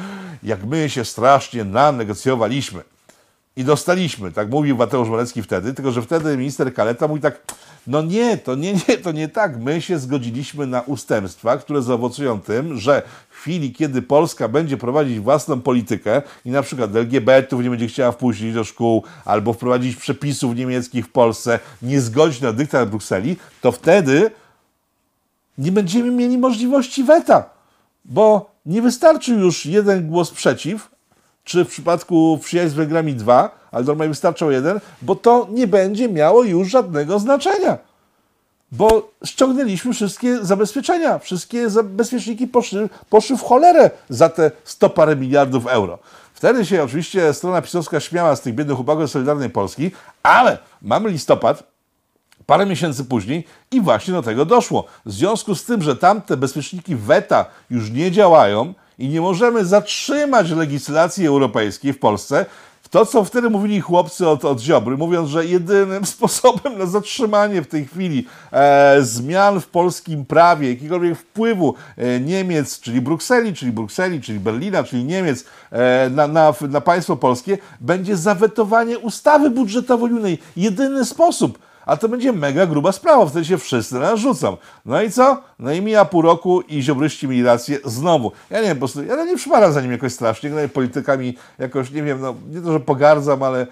jak 0.43 0.65
my 0.65 0.91
się 0.91 1.05
strasznie 1.05 1.65
nanegocjowaliśmy. 1.65 2.94
I 3.57 3.65
dostaliśmy, 3.65 4.33
tak 4.33 4.51
mówił 4.51 4.77
Mateusz 4.77 5.09
Morecki 5.09 5.43
wtedy, 5.43 5.75
tylko 5.75 5.93
że 5.93 6.03
wtedy 6.03 6.37
minister 6.37 6.75
Kaleta 6.75 7.09
mówi 7.09 7.21
tak, 7.21 7.55
no 7.87 8.03
nie, 8.03 8.39
to 8.39 8.55
nie, 8.55 8.73
nie, 8.89 8.99
to 8.99 9.13
nie 9.13 9.29
tak. 9.29 9.61
My 9.61 9.83
się 9.83 9.99
zgodziliśmy 9.99 10.67
na 10.67 10.81
ustępstwa, 10.81 11.57
które 11.57 11.83
zaowocują 11.83 12.41
tym, 12.41 12.79
że 12.79 13.03
w 13.31 13.37
chwili, 13.37 13.73
kiedy 13.73 14.03
Polska 14.03 14.49
będzie 14.49 14.77
prowadzić 14.77 15.21
własną 15.21 15.61
politykę 15.61 16.23
i 16.45 16.51
na 16.51 16.63
przykład 16.63 16.97
LGBT-ów 16.97 17.63
nie 17.63 17.71
będzie 17.71 17.87
chciała 17.87 18.13
wpuścić 18.13 18.55
do 18.55 18.65
szkół 18.65 19.05
albo 19.25 19.53
wprowadzić 19.53 19.97
przepisów 19.97 20.57
niemieckich 20.57 21.07
w 21.07 21.11
Polsce, 21.11 21.59
nie 21.83 22.01
zgodzić 22.01 22.41
na 22.41 22.53
dyktat 22.53 22.91
Brukseli, 22.91 23.37
to 23.61 23.73
wtedy 23.73 24.31
nie 25.59 25.73
będziemy 25.73 26.11
mieli 26.11 26.39
możliwości 26.39 27.05
weta, 27.05 27.51
bo 28.05 28.51
nie 28.67 28.83
wystarczy 28.83 29.33
już 29.33 29.67
jeden 29.67 30.09
głos 30.09 30.31
przeciw, 30.31 30.94
czy 31.45 31.65
w 31.65 31.69
przypadku 31.69 32.39
przyjaźń 32.45 32.71
z 32.71 32.75
Węgrami 32.75 33.15
dwa, 33.15 33.51
ale 33.71 33.85
normalnie 33.85 34.09
wystarczał 34.09 34.51
jeden, 34.51 34.81
bo 35.03 35.15
to 35.15 35.47
nie 35.51 35.67
będzie 35.67 36.09
miało 36.09 36.45
już 36.45 36.69
żadnego 36.69 37.19
znaczenia. 37.19 37.79
Bo 38.73 39.11
ściągnęliśmy 39.25 39.93
wszystkie 39.93 40.45
zabezpieczenia, 40.45 41.19
wszystkie 41.19 41.71
zabezpieczniki 41.71 42.47
poszły, 42.47 42.89
poszły 43.11 43.37
w 43.37 43.43
cholerę 43.43 43.91
za 44.09 44.29
te 44.29 44.51
100 44.65 44.91
parę 44.91 45.17
miliardów 45.17 45.67
euro. 45.67 45.99
Wtedy 46.35 46.67
się 46.67 46.83
oczywiście 46.83 47.35
strona 47.35 47.63
pisowska 47.63 48.01
śmiała 48.01 48.37
z 48.37 48.41
tych 48.41 48.55
biednych 48.55 48.77
chłopaków 48.77 49.11
Solidarnej 49.11 49.51
Polski, 49.51 49.91
ale 50.23 50.59
mamy 50.83 51.11
listopad, 51.11 51.63
parę 52.47 52.67
miesięcy 52.67 53.05
później 53.05 53.45
i 53.71 53.81
właśnie 53.81 54.15
do 54.15 54.23
tego 54.23 54.45
doszło. 54.45 54.85
W 55.07 55.13
związku 55.13 55.55
z 55.55 55.65
tym, 55.65 55.83
że 55.83 55.97
tamte 55.97 56.37
bezpieczniki 56.37 56.97
WETA 56.97 57.47
już 57.71 57.91
nie 57.91 58.11
działają, 58.11 58.75
i 58.99 59.09
nie 59.09 59.21
możemy 59.21 59.65
zatrzymać 59.65 60.51
legislacji 60.51 61.27
europejskiej 61.27 61.93
w 61.93 61.99
Polsce, 61.99 62.47
To, 62.95 63.07
co 63.07 63.25
wtedy 63.25 63.51
mówili 63.51 63.81
chłopcy 63.81 64.29
od, 64.29 64.45
od 64.45 64.61
Ziobry, 64.61 64.97
mówiąc, 64.97 65.29
że 65.29 65.47
jedynym 65.47 66.07
sposobem 66.15 66.79
na 66.79 66.87
zatrzymanie 66.87 67.63
w 67.63 67.67
tej 67.67 67.87
chwili 67.87 68.27
e, 68.53 68.97
zmian 69.03 69.61
w 69.61 69.67
polskim 69.67 70.25
prawie, 70.25 70.71
jakiegokolwiek 70.71 71.19
wpływu 71.19 71.75
e, 71.97 72.21
Niemiec, 72.21 72.81
czyli 72.81 73.01
Brukseli, 73.01 73.55
czyli 73.55 73.73
Brukseli, 73.73 74.21
czyli 74.21 74.41
Berlina, 74.41 74.85
czyli 74.85 75.05
Niemiec 75.05 75.45
e, 75.71 76.11
na, 76.11 76.27
na, 76.27 76.55
na 76.61 76.81
państwo 76.81 77.17
polskie, 77.17 77.59
będzie 77.81 78.17
zawetowanie 78.17 78.99
ustawy 78.99 79.51
budżetowo-unijnej. 79.51 80.39
Jedyny 80.57 81.05
sposób 81.05 81.59
a 81.87 81.97
to 81.97 82.09
będzie 82.09 82.33
mega 82.33 82.67
gruba 82.67 82.93
sprawa, 82.93 83.27
wtedy 83.27 83.45
się 83.45 83.59
wszyscy 83.59 83.95
narzucą. 83.95 84.57
No 84.85 85.03
i 85.03 85.11
co? 85.11 85.43
No 85.59 85.73
i 85.73 85.83
mija 85.83 86.05
pół 86.05 86.23
roku 86.23 86.61
i 86.61 86.83
ziobryści 86.83 87.29
mieli 87.29 87.43
rację 87.43 87.79
znowu. 87.85 88.33
Ja 88.51 88.61
nie 88.61 88.67
wiem, 88.67 88.77
po 88.77 88.81
prostu, 88.81 89.05
ja 89.05 89.25
nie 89.25 89.37
przypadam 89.37 89.73
za 89.73 89.81
nim 89.81 89.93
jakoś 89.93 90.13
strasznie, 90.13 90.51
no 90.51 90.63
i 90.63 90.69
politykami 90.69 91.37
jakoś, 91.59 91.91
nie 91.91 92.03
wiem, 92.03 92.21
no 92.21 92.35
nie 92.51 92.61
to, 92.61 92.73
że 92.73 92.81
pogardzam, 92.81 93.43
ale 93.43 93.67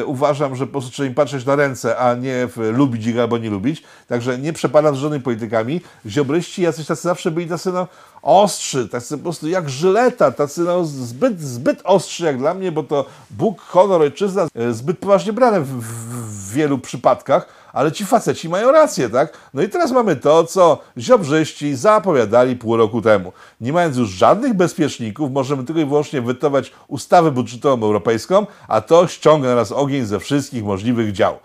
y, 0.00 0.06
uważam, 0.06 0.56
że 0.56 0.66
po 0.66 0.72
prostu 0.72 0.90
trzeba 0.90 1.06
im 1.06 1.14
patrzeć 1.14 1.46
na 1.46 1.56
ręce, 1.56 1.98
a 1.98 2.14
nie 2.14 2.46
w, 2.46 2.56
lubić 2.56 3.06
ich 3.06 3.18
albo 3.18 3.38
nie 3.38 3.50
lubić. 3.50 3.82
Także 4.08 4.38
nie 4.38 4.52
przepadam 4.52 4.96
z 4.96 4.98
żadnymi 4.98 5.24
politykami. 5.24 5.80
Ziobryści 6.06 6.62
jacyś 6.62 6.86
tacy 6.86 7.02
zawsze 7.02 7.30
byli 7.30 7.46
tacy, 7.46 7.72
no, 7.72 7.86
ostrzy, 8.22 8.88
tacy 8.88 9.16
po 9.16 9.22
prostu 9.22 9.48
jak 9.48 9.70
żyleta, 9.70 10.30
tacy 10.30 10.60
no, 10.60 10.84
zbyt, 10.84 11.40
zbyt 11.40 11.80
ostrzy 11.84 12.24
jak 12.24 12.38
dla 12.38 12.54
mnie, 12.54 12.72
bo 12.72 12.82
to 12.82 13.04
Bóg, 13.30 13.60
honor, 13.60 14.02
ojczyzna 14.02 14.46
y, 14.70 14.74
zbyt 14.74 14.98
poważnie 14.98 15.32
brane 15.32 15.60
w, 15.60 15.66
w, 15.66 16.37
w 16.48 16.52
wielu 16.52 16.78
przypadkach, 16.78 17.48
ale 17.72 17.92
ci 17.92 18.06
faceci 18.06 18.48
mają 18.48 18.72
rację, 18.72 19.10
tak? 19.10 19.32
No 19.54 19.62
i 19.62 19.68
teraz 19.68 19.90
mamy 19.90 20.16
to, 20.16 20.44
co 20.44 20.78
ziobrzyści 20.98 21.76
zapowiadali 21.76 22.56
pół 22.56 22.76
roku 22.76 23.02
temu. 23.02 23.32
Nie 23.60 23.72
mając 23.72 23.96
już 23.96 24.10
żadnych 24.10 24.54
bezpieczników, 24.54 25.30
możemy 25.30 25.64
tylko 25.64 25.80
i 25.80 25.84
wyłącznie 25.84 26.22
wytować 26.22 26.72
ustawę 26.88 27.30
budżetową 27.30 27.86
europejską, 27.86 28.46
a 28.68 28.80
to 28.80 29.06
ściąga 29.06 29.48
na 29.48 29.54
nas 29.54 29.72
ogień 29.72 30.04
ze 30.04 30.20
wszystkich 30.20 30.64
możliwych 30.64 31.12
dział. 31.12 31.38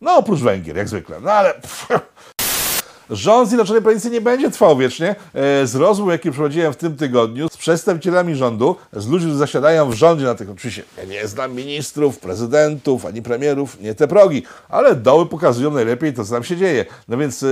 No 0.00 0.16
oprócz 0.16 0.40
Węgier, 0.40 0.76
jak 0.76 0.88
zwykle. 0.88 1.20
No 1.20 1.32
ale... 1.32 1.54
Rząd 3.10 3.48
Zjednoczonej 3.48 3.82
Prawicy 3.82 4.10
nie 4.10 4.20
będzie 4.20 4.50
trwał 4.50 4.76
wiecznie. 4.76 5.14
E, 5.34 5.66
Z 5.66 5.74
rozmów, 5.74 6.10
jakie 6.10 6.30
przeprowadziłem 6.30 6.72
w 6.72 6.76
tym 6.76 6.96
tygodniu 6.96 7.48
z 7.48 7.56
przedstawicielami 7.56 8.34
rządu, 8.34 8.76
z 8.92 9.06
ludźmi, 9.08 9.26
którzy 9.26 9.38
zasiadają 9.38 9.90
w 9.90 9.94
rządzie 9.94 10.24
na 10.24 10.34
tych, 10.34 10.50
oczywiście 10.50 10.82
ja 10.98 11.04
nie 11.04 11.28
znam 11.28 11.54
ministrów, 11.54 12.18
prezydentów, 12.18 13.06
ani 13.06 13.22
premierów, 13.22 13.80
nie 13.80 13.94
te 13.94 14.08
progi, 14.08 14.42
ale 14.68 14.94
doły 14.94 15.26
pokazują 15.26 15.70
najlepiej 15.70 16.14
to, 16.14 16.24
co 16.24 16.30
tam 16.34 16.44
się 16.44 16.56
dzieje. 16.56 16.84
No 17.08 17.16
więc 17.16 17.42
e, 17.42 17.46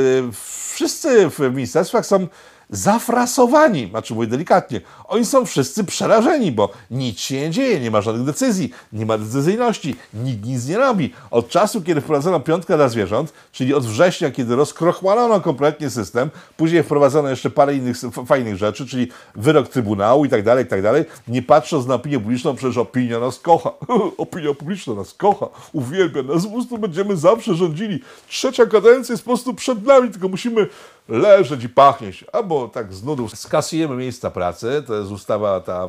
wszyscy 0.74 1.30
w 1.30 1.38
ministerstwach 1.54 2.06
są 2.06 2.26
zafrasowani, 2.70 3.88
znaczy 3.90 4.14
mówię 4.14 4.26
delikatnie, 4.26 4.80
oni 5.04 5.24
są 5.24 5.46
wszyscy 5.46 5.84
przerażeni, 5.84 6.52
bo 6.52 6.70
nic 6.90 7.18
się 7.18 7.40
nie 7.40 7.50
dzieje, 7.50 7.80
nie 7.80 7.90
ma 7.90 8.00
żadnych 8.00 8.26
decyzji, 8.26 8.70
nie 8.92 9.06
ma 9.06 9.18
decyzyjności, 9.18 9.96
nikt 10.14 10.44
nic 10.44 10.66
nie 10.66 10.78
robi. 10.78 11.12
Od 11.30 11.48
czasu, 11.48 11.82
kiedy 11.82 12.00
wprowadzono 12.00 12.40
piątkę 12.40 12.76
dla 12.76 12.88
zwierząt, 12.88 13.32
czyli 13.52 13.74
od 13.74 13.86
września, 13.86 14.30
kiedy 14.30 14.56
rozkrochmalono 14.56 15.40
kompletnie 15.40 15.90
system, 15.90 16.30
później 16.56 16.82
wprowadzono 16.82 17.28
jeszcze 17.28 17.50
parę 17.50 17.74
innych 17.74 17.96
fajnych 18.26 18.56
rzeczy, 18.56 18.86
czyli 18.86 19.08
wyrok 19.34 19.68
Trybunału 19.68 20.24
i 20.24 20.28
tak 20.28 20.42
dalej, 20.42 20.64
i 20.64 20.68
tak 20.68 20.82
dalej, 20.82 21.04
nie 21.28 21.42
patrząc 21.42 21.86
na 21.86 21.94
opinię 21.94 22.20
publiczną, 22.20 22.54
przecież 22.54 22.76
opinia 22.76 23.20
nas 23.20 23.38
kocha, 23.38 23.70
opinia 24.18 24.54
publiczna 24.54 24.94
nas 24.94 25.14
kocha, 25.14 25.46
uwielbia 25.72 26.22
nas, 26.22 26.46
po 26.46 26.52
prostu 26.52 26.78
będziemy 26.78 27.16
zawsze 27.16 27.54
rządzili. 27.54 28.00
Trzecia 28.28 28.66
kadencja 28.66 29.12
jest 29.12 29.24
po 29.24 29.30
prostu 29.30 29.54
przed 29.54 29.86
nami, 29.86 30.10
tylko 30.10 30.28
musimy 30.28 30.66
leżeć 31.08 31.64
i 31.64 31.68
pachnieć, 31.68 32.24
albo 32.32 32.57
tak 32.66 32.94
z 32.94 33.04
nudów 33.04 33.38
skasujemy 33.38 33.96
miejsca 33.96 34.30
pracy, 34.30 34.82
to 34.86 34.94
jest 34.94 35.10
ustawa 35.10 35.60
ta 35.60 35.84
e, 35.84 35.88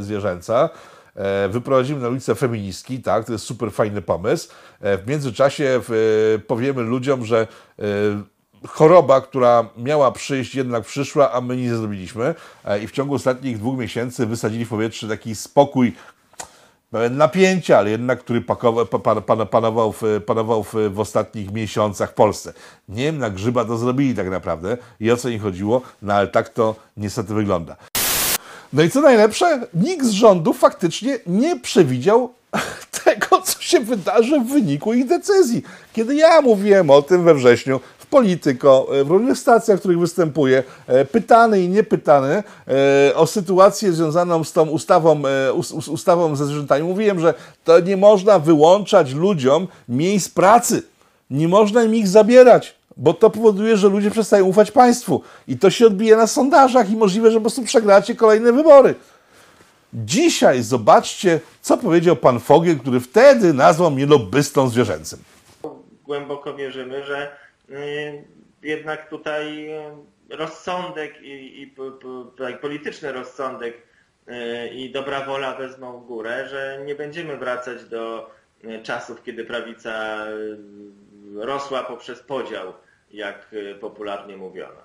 zwierzęca, 0.00 0.68
e, 1.14 1.48
wyprowadzimy 1.48 2.00
na 2.00 2.08
ulicę 2.08 2.34
feministki, 2.34 3.02
tak, 3.02 3.24
to 3.24 3.32
jest 3.32 3.44
super 3.44 3.72
fajny 3.72 4.02
pomysł. 4.02 4.48
E, 4.80 4.98
w 4.98 5.06
międzyczasie 5.06 5.80
powiemy 6.46 6.82
ludziom, 6.82 7.24
że 7.24 7.46
choroba, 8.68 9.20
która 9.20 9.68
miała 9.76 10.12
przyjść, 10.12 10.54
jednak 10.54 10.84
przyszła, 10.84 11.32
a 11.32 11.40
my 11.40 11.56
nic 11.56 11.70
nie 11.70 11.76
zrobiliśmy. 11.76 12.34
I 12.82 12.86
w 12.86 12.92
ciągu 12.92 13.14
ostatnich 13.14 13.58
dwóch 13.58 13.78
miesięcy 13.78 14.26
wysadzili 14.26 14.64
w 14.64 14.68
powietrze 14.68 15.08
taki 15.08 15.34
spokój, 15.34 15.92
pełen 16.96 17.16
napięcia, 17.16 17.78
ale 17.78 17.90
jednak, 17.90 18.20
który 18.20 18.40
pakował, 18.40 18.86
pan, 18.86 19.22
pan, 19.22 19.46
panował, 19.46 19.92
w, 19.92 20.02
panował 20.26 20.64
w, 20.64 20.74
w, 20.90 21.00
ostatnich 21.00 21.52
miesiącach 21.52 22.10
w 22.10 22.14
Polsce. 22.14 22.52
Nie 22.88 23.04
wiem, 23.04 23.18
na 23.18 23.30
grzyba 23.30 23.64
to 23.64 23.78
zrobili 23.78 24.14
tak 24.14 24.30
naprawdę 24.30 24.76
i 25.00 25.10
o 25.10 25.16
co 25.16 25.28
im 25.28 25.40
chodziło, 25.40 25.82
no 26.02 26.14
ale 26.14 26.28
tak 26.28 26.48
to 26.48 26.74
niestety 26.96 27.34
wygląda. 27.34 27.76
No 28.72 28.82
i 28.82 28.90
co 28.90 29.00
najlepsze, 29.00 29.66
nikt 29.74 30.06
z 30.06 30.10
rządu 30.10 30.52
faktycznie 30.52 31.18
nie 31.26 31.60
przewidział 31.60 32.32
tego, 33.04 33.42
co 33.42 33.62
się 33.62 33.80
wydarzy 33.80 34.40
w 34.40 34.46
wyniku 34.46 34.94
ich 34.94 35.06
decyzji. 35.06 35.62
Kiedy 35.92 36.14
ja 36.14 36.40
mówiłem 36.40 36.90
o 36.90 37.02
tym 37.02 37.24
we 37.24 37.34
wrześniu, 37.34 37.80
Polityko, 38.10 38.86
w 39.04 39.10
różnych 39.10 39.38
stacjach, 39.38 39.76
w 39.76 39.80
których 39.80 39.98
występuję, 39.98 40.62
pytany 41.12 41.62
i 41.62 41.68
niepytany 41.68 42.42
o 43.14 43.26
sytuację 43.26 43.92
związaną 43.92 44.44
z 44.44 44.52
tą 44.52 44.68
ustawą, 44.68 45.22
ustawą 45.88 46.36
ze 46.36 46.46
zwierzętami. 46.46 46.82
Mówiłem, 46.82 47.20
że 47.20 47.34
to 47.64 47.80
nie 47.80 47.96
można 47.96 48.38
wyłączać 48.38 49.14
ludziom 49.14 49.68
miejsc 49.88 50.28
pracy. 50.28 50.82
Nie 51.30 51.48
można 51.48 51.82
im 51.82 51.94
ich 51.94 52.08
zabierać, 52.08 52.74
bo 52.96 53.14
to 53.14 53.30
powoduje, 53.30 53.76
że 53.76 53.88
ludzie 53.88 54.10
przestają 54.10 54.44
ufać 54.44 54.70
państwu. 54.70 55.22
I 55.48 55.58
to 55.58 55.70
się 55.70 55.86
odbije 55.86 56.16
na 56.16 56.26
sondażach 56.26 56.90
i 56.90 56.96
możliwe, 56.96 57.30
że 57.30 57.36
po 57.36 57.40
prostu 57.40 57.62
przegracie 57.62 58.14
kolejne 58.14 58.52
wybory. 58.52 58.94
Dzisiaj 59.94 60.62
zobaczcie, 60.62 61.40
co 61.62 61.76
powiedział 61.76 62.16
pan 62.16 62.40
Fogiel, 62.40 62.78
który 62.78 63.00
wtedy 63.00 63.52
nazwał 63.52 63.90
mnie 63.90 64.06
lobbystą 64.06 64.68
zwierzęcym. 64.68 65.18
Głęboko 66.04 66.54
wierzymy, 66.54 67.04
że 67.04 67.45
jednak 68.62 69.08
tutaj 69.08 69.70
y, 70.30 70.36
rozsądek 70.36 71.22
i, 71.22 71.62
i 71.62 71.74
polityczny 72.60 73.12
rozsądek 73.12 73.74
y, 74.28 74.68
i 74.68 74.92
dobra 74.92 75.24
wola 75.24 75.54
wezmą 75.54 76.00
górę, 76.00 76.48
że 76.48 76.82
nie 76.86 76.94
będziemy 76.94 77.36
wracać 77.36 77.84
do 77.84 78.30
czasów, 78.82 79.22
kiedy 79.22 79.44
prawica 79.44 80.24
rosła 81.34 81.82
poprzez 81.82 82.20
podział, 82.20 82.72
jak 83.10 83.54
popularnie 83.80 84.36
mówiono. 84.36 84.80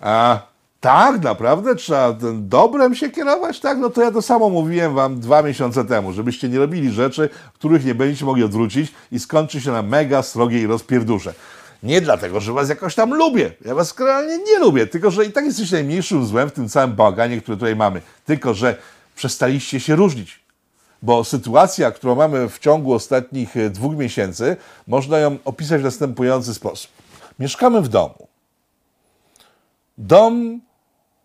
A 0.00 0.42
tak, 0.80 1.22
naprawdę 1.22 1.74
trzeba 1.74 2.16
dobrem 2.34 2.94
się 2.94 3.10
kierować, 3.10 3.60
tak? 3.60 3.78
No 3.78 3.90
to 3.90 4.02
ja 4.02 4.10
to 4.10 4.22
samo 4.22 4.50
mówiłem 4.50 4.94
wam 4.94 5.20
dwa 5.20 5.42
miesiące 5.42 5.84
temu, 5.84 6.12
żebyście 6.12 6.48
nie 6.48 6.58
robili 6.58 6.90
rzeczy, 6.90 7.28
których 7.54 7.84
nie 7.84 7.94
będziecie 7.94 8.24
mogli 8.24 8.44
odwrócić 8.44 8.92
i 9.12 9.18
skończy 9.18 9.60
się 9.60 9.72
na 9.72 9.82
mega 9.82 10.22
srogiej 10.22 10.66
rozpierdusze. 10.66 11.34
Nie 11.82 12.00
dlatego, 12.00 12.40
że 12.40 12.52
was 12.52 12.68
jakoś 12.68 12.94
tam 12.94 13.14
lubię. 13.14 13.52
Ja 13.64 13.74
was 13.74 13.98
realnie 13.98 14.38
nie 14.38 14.58
lubię, 14.58 14.86
tylko 14.86 15.10
że 15.10 15.24
i 15.24 15.32
tak 15.32 15.44
jesteście 15.44 15.76
najmniejszym 15.76 16.26
złem 16.26 16.48
w 16.50 16.52
tym 16.52 16.68
całym 16.68 16.92
bałaganie, 16.92 17.40
który 17.40 17.56
tutaj 17.56 17.76
mamy. 17.76 18.00
Tylko, 18.26 18.54
że 18.54 18.76
przestaliście 19.16 19.80
się 19.80 19.96
różnić. 19.96 20.40
Bo 21.02 21.24
sytuacja, 21.24 21.90
którą 21.90 22.14
mamy 22.14 22.48
w 22.48 22.58
ciągu 22.58 22.92
ostatnich 22.92 23.56
e, 23.56 23.70
dwóch 23.70 23.96
miesięcy, 23.96 24.56
można 24.86 25.18
ją 25.18 25.38
opisać 25.44 25.80
w 25.80 25.84
następujący 25.84 26.54
sposób. 26.54 26.90
Mieszkamy 27.38 27.82
w 27.82 27.88
domu. 27.88 28.28
Dom 29.98 30.60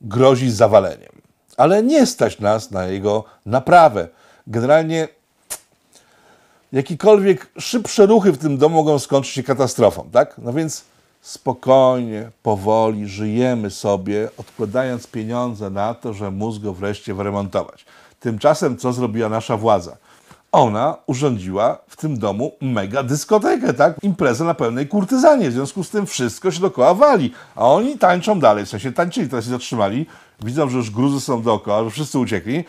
grozi 0.02 0.52
zawaleniem, 0.52 1.12
ale 1.58 1.84
nie 1.84 2.06
stać 2.06 2.39
nas 2.39 2.72
na 2.72 2.86
jego 2.86 3.24
naprawę. 3.46 4.08
Generalnie 4.48 5.08
jakiekolwiek 6.76 7.48
szybsze 7.60 8.06
ruchy 8.06 8.32
w 8.32 8.38
tym 8.38 8.58
domu 8.58 8.76
mogą 8.76 9.00
skończyć 9.00 9.34
się 9.34 9.44
katastrofą, 9.44 10.10
tak? 10.12 10.36
No 10.38 10.54
więc 10.54 10.84
spokojnie, 11.22 12.32
powoli 12.44 13.08
żyjemy 13.08 13.70
sobie, 13.70 14.30
odkładając 14.38 15.08
pieniądze 15.08 15.70
na 15.70 15.94
to, 15.94 16.14
że 16.14 16.32
mózg 16.32 16.62
go 16.62 16.74
wreszcie 16.74 17.14
wyremontować. 17.14 17.86
Tymczasem 18.20 18.78
co 18.78 18.94
zrobiła 18.94 19.30
nasza 19.30 19.58
władza? 19.58 19.98
Ona 20.56 20.98
urządziła 21.06 21.78
w 21.88 21.98
tym 21.98 22.20
domu 22.20 22.52
mega 22.62 23.04
dyskotekę, 23.04 23.74
tak? 23.74 24.04
Imprezę 24.04 24.46
na 24.46 24.54
pełnej 24.54 24.88
kurtyzanie. 24.88 25.50
W 25.50 25.54
związku 25.54 25.84
z 25.84 25.89
tym 25.89 26.06
wszystko 26.06 26.52
się 26.52 26.60
dookoła 26.60 26.94
wali. 26.94 27.34
A 27.56 27.65
oni 27.65 27.98
tańczą 27.98 28.39
dalej, 28.39 28.65
w 28.65 28.70
sensie 28.70 28.91
tańczyli, 28.91 29.30
teraz 29.30 29.46
się 29.46 29.52
zatrzymali. 29.52 30.06
Widzą, 30.44 30.70
że 30.70 30.78
już 30.78 30.91
gruzy 30.91 31.22
są 31.22 31.41
dookoła, 31.41 31.84
że 31.84 31.89
wszyscy 31.89 32.20
uciekli. 32.20 32.63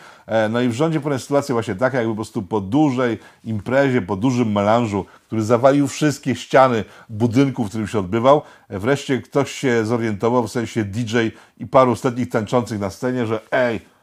No 0.49 0.61
i 0.61 0.69
w 0.69 0.73
rządzie 0.73 0.99
powinna 0.99 1.19
sytuacja 1.19 1.55
właśnie 1.55 1.75
taka, 1.75 1.97
jakby 1.97 2.11
po 2.11 2.15
prostu 2.15 2.41
po 2.41 2.61
dużej 2.61 3.19
imprezie, 3.43 4.01
po 4.01 4.15
dużym 4.15 4.51
melanżu, 4.51 5.05
który 5.27 5.43
zawalił 5.43 5.87
wszystkie 5.87 6.35
ściany 6.35 6.83
budynku, 7.09 7.63
w 7.63 7.69
którym 7.69 7.87
się 7.87 7.99
odbywał, 7.99 8.41
wreszcie 8.69 9.21
ktoś 9.21 9.51
się 9.51 9.85
zorientował, 9.85 10.47
w 10.47 10.51
sensie 10.51 10.83
DJ 10.83 11.17
i 11.57 11.67
paru 11.67 11.91
ostatnich 11.91 12.29
tańczących 12.29 12.79
na 12.79 12.89
scenie, 12.89 13.25
że 13.25 13.39
ej, 13.51 13.96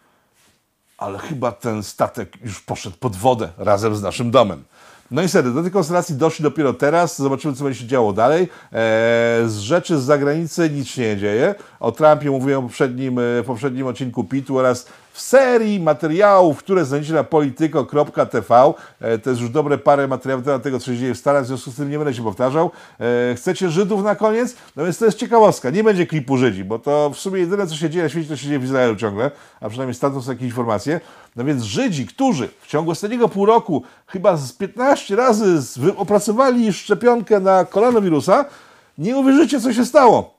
ale 0.99 1.19
chyba 1.19 1.53
ten 1.53 1.83
statek 1.83 2.33
już 2.45 2.61
poszedł 2.61 2.97
pod 2.97 3.17
wodę 3.17 3.49
razem 3.59 3.97
z 3.97 4.03
naszym 4.03 4.31
domem. 4.31 4.65
No 5.11 5.23
i 5.23 5.29
serio, 5.29 5.51
do 5.51 5.63
tej 5.63 5.71
konstelacji 5.71 6.15
doszli 6.15 6.43
dopiero 6.43 6.73
teraz, 6.73 7.19
zobaczymy 7.19 7.55
co 7.55 7.65
będzie 7.65 7.81
się 7.81 7.87
działo 7.87 8.13
dalej. 8.13 8.43
Eee, 8.43 9.49
z 9.49 9.59
rzeczy 9.59 9.99
z 9.99 10.03
zagranicy 10.03 10.71
nic 10.71 10.89
się 10.89 11.03
nie 11.03 11.17
dzieje. 11.17 11.55
O 11.81 11.93
Trumpie 11.93 12.31
mówiłem 12.31 12.63
w 12.63 12.65
poprzednim, 12.65 13.17
w 13.19 13.43
poprzednim 13.47 13.87
odcinku 13.87 14.25
PIT-u 14.25 14.59
oraz 14.59 14.87
w 15.15 15.21
serii 15.21 15.81
materiałów, 15.81 16.59
które 16.59 16.85
znajdziecie 16.85 17.15
na 17.15 17.25
polityko.tv. 17.25 18.73
E, 19.01 19.19
To 19.19 19.31
jest 19.31 19.43
już 19.43 19.51
dobre 19.51 19.79
parę 19.79 20.09
materiałów 20.09 20.47
na 20.47 20.59
tego, 20.59 20.79
co 20.79 20.87
się 20.87 20.97
dzieje 20.99 21.15
w 21.15 21.19
Stanach, 21.19 21.45
w 21.45 21.47
związku 21.47 21.71
z 21.71 21.77
tym 21.77 21.91
nie 21.91 21.99
będę 21.99 22.15
się 22.15 22.23
powtarzał. 22.25 22.71
E, 23.01 23.35
Chcecie 23.35 23.71
Żydów 23.71 24.03
na 24.03 24.15
koniec? 24.15 24.57
No 24.77 24.85
więc 24.85 24.99
to 24.99 25.05
jest 25.05 25.19
ciekawostka. 25.19 25.71
Nie 25.71 25.85
będzie 25.85 26.07
klipu 26.07 26.37
Żydzi, 26.37 26.65
bo 26.65 26.79
to 26.79 27.11
w 27.11 27.19
sumie 27.19 27.41
jedyne, 27.41 27.67
co 27.67 27.75
się 27.75 27.91
dzieje 27.91 28.03
na 28.03 28.09
świecie, 28.09 28.29
to 28.29 28.37
się 28.37 28.47
dzieje 28.47 28.59
w 28.59 28.65
Izraelu 28.65 28.97
ciągle, 28.97 29.31
a 29.61 29.69
przynajmniej 29.69 29.95
stamtąd 29.95 30.25
są 30.25 30.31
jakieś 30.31 30.47
informacje. 30.47 31.01
No 31.37 31.45
więc 31.45 31.63
Żydzi, 31.63 32.07
którzy 32.07 32.49
w 32.61 32.67
ciągu 32.67 32.91
ostatniego 32.91 33.29
pół 33.29 33.47
roku 33.47 33.83
chyba 34.07 34.37
z 34.37 34.53
15 34.53 35.17
razy 35.17 35.59
opracowali 35.97 36.73
szczepionkę 36.73 37.41
na 37.41 37.65
koronawirusa, 37.65 38.45
nie 38.99 39.17
uwierzycie, 39.17 39.61
co 39.61 39.73
się 39.73 39.85
stało 39.85 40.35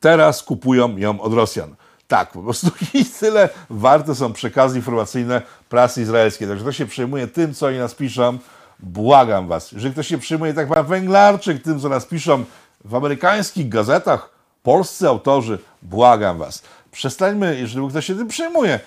teraz 0.00 0.42
kupują 0.42 0.96
ją 0.96 1.20
od 1.20 1.34
Rosjan. 1.34 1.74
Tak, 2.10 2.32
po 2.32 2.42
prostu 2.42 2.70
i 2.94 3.04
tyle 3.04 3.48
warte 3.70 4.14
są 4.14 4.32
przekazy 4.32 4.76
informacyjne 4.76 5.42
prasy 5.68 6.02
izraelskiej. 6.02 6.48
Także 6.48 6.64
kto 6.64 6.72
się 6.72 6.86
przejmuje 6.86 7.26
tym, 7.26 7.54
co 7.54 7.66
oni 7.66 7.78
nas 7.78 7.94
piszą, 7.94 8.38
błagam 8.80 9.48
was. 9.48 9.72
Jeżeli 9.72 9.92
ktoś 9.92 10.06
się 10.06 10.18
przejmuje, 10.18 10.54
tak 10.54 10.68
pan 10.68 10.86
Węglarczyk, 10.86 11.62
tym, 11.62 11.80
co 11.80 11.88
nas 11.88 12.06
piszą 12.06 12.44
w 12.84 12.94
amerykańskich 12.94 13.68
gazetach, 13.68 14.30
polscy 14.62 15.08
autorzy, 15.08 15.58
błagam 15.82 16.38
was. 16.38 16.62
Przestańmy, 16.92 17.60
jeżeli 17.60 17.88
ktoś 17.88 18.06
się 18.06 18.14
tym 18.14 18.28
przejmuje, 18.28 18.80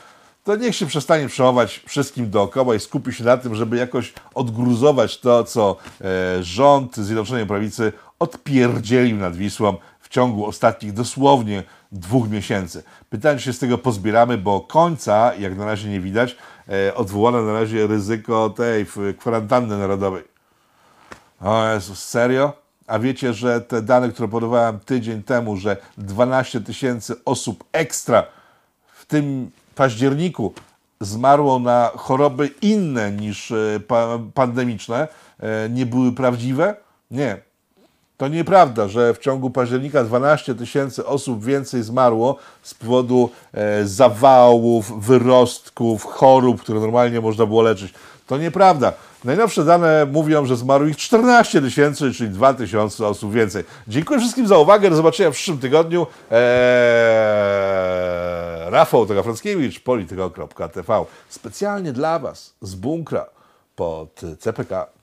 to 0.44 0.56
niech 0.56 0.76
się 0.76 0.86
przestanie 0.86 1.28
przejmować 1.28 1.82
wszystkim 1.88 2.30
dookoła 2.30 2.76
i 2.76 2.80
skupi 2.80 3.14
się 3.14 3.24
na 3.24 3.38
tym, 3.38 3.56
żeby 3.56 3.78
jakoś 3.78 4.14
odgruzować 4.36 5.20
to, 5.20 5.44
co 5.44 5.76
e, 6.02 6.44
rząd 6.44 6.98
Zjednoczonej 6.98 7.46
Prawicy 7.46 7.94
odpierdzielił 8.20 9.18
nad 9.18 9.36
Wisłą 9.36 9.76
w 10.00 10.10
ciągu 10.10 10.46
ostatnich 10.46 10.94
dosłownie 10.94 11.64
dwóch 11.94 12.30
miesięcy. 12.30 12.84
Pytanie, 13.10 13.40
czy 13.40 13.46
się 13.46 13.54
z 13.54 13.60
tego 13.60 13.78
pozbieramy, 13.78 14.38
bo 14.38 14.62
końca, 14.62 15.36
jak 15.36 15.58
na 15.58 15.66
razie 15.66 15.90
nie 15.90 16.00
widać, 16.00 16.38
e, 16.70 16.96
odwołano 16.96 17.42
na 17.42 17.54
razie 17.54 17.88
ryzyko 17.88 18.50
tej 18.50 18.86
kwarantanny 19.20 19.78
narodowej. 19.78 20.24
O 21.42 21.68
Jezus, 21.74 22.04
serio? 22.04 22.54
A 22.88 23.00
wiecie, 23.00 23.34
że 23.34 23.62
te 23.62 23.82
dane, 23.82 24.10
które 24.10 24.28
podawałem 24.28 24.80
tydzień 24.80 25.24
temu, 25.24 25.58
że 25.58 25.78
12 25.98 26.62
tysięcy 26.62 27.16
osób 27.26 27.64
ekstra 27.72 28.24
w 28.94 29.06
tym 29.06 29.52
październiku 29.76 30.54
zmarło 31.02 31.60
na 31.60 31.92
choroby 31.96 32.50
inne 32.62 33.12
niż 33.12 33.52
e, 33.52 33.80
pa 33.88 34.20
pandemiczne, 34.34 35.08
e, 35.40 35.70
nie 35.70 35.86
były 35.86 36.12
prawdziwe? 36.12 36.76
Nie. 37.12 37.53
To 38.24 38.28
nieprawda, 38.28 38.88
że 38.88 39.14
w 39.14 39.18
ciągu 39.18 39.50
października 39.50 40.04
12 40.04 40.56
tysięcy 40.56 41.06
osób 41.06 41.46
więcej 41.46 41.84
zmarło 41.84 42.38
z 42.62 42.74
powodu 42.74 43.30
e, 43.54 43.86
zawałów, 43.86 45.06
wyrostków, 45.06 46.04
chorób, 46.06 46.62
które 46.62 46.80
normalnie 46.80 47.22
można 47.22 47.46
było 47.46 47.62
leczyć. 47.62 47.94
To 48.28 48.38
nieprawda. 48.38 48.94
Najnowsze 49.24 49.66
dane 49.66 50.08
mówią, 50.12 50.46
że 50.46 50.56
zmarło 50.56 50.88
ich 50.88 50.98
14 50.98 51.62
tysięcy, 51.62 52.14
czyli 52.14 52.30
2 52.30 52.54
tysiące 52.54 53.08
osób 53.08 53.34
więcej. 53.34 53.64
Dziękuję 53.88 54.20
wszystkim 54.20 54.48
za 54.48 54.58
uwagę. 54.58 54.90
Do 54.90 54.96
zobaczenia 54.96 55.32
w 55.32 55.34
przyszłym 55.34 55.58
tygodniu. 55.58 56.08
Eee, 56.32 56.40
Rafał 58.72 59.06
Tegafrackiewicz, 59.06 59.80
polityko.tv. 59.80 61.06
Specjalnie 61.30 61.94
dla 61.94 62.20
Was 62.20 62.54
z 62.62 62.76
bunkra 62.76 63.26
pod 63.76 64.22
CPK. 64.40 65.03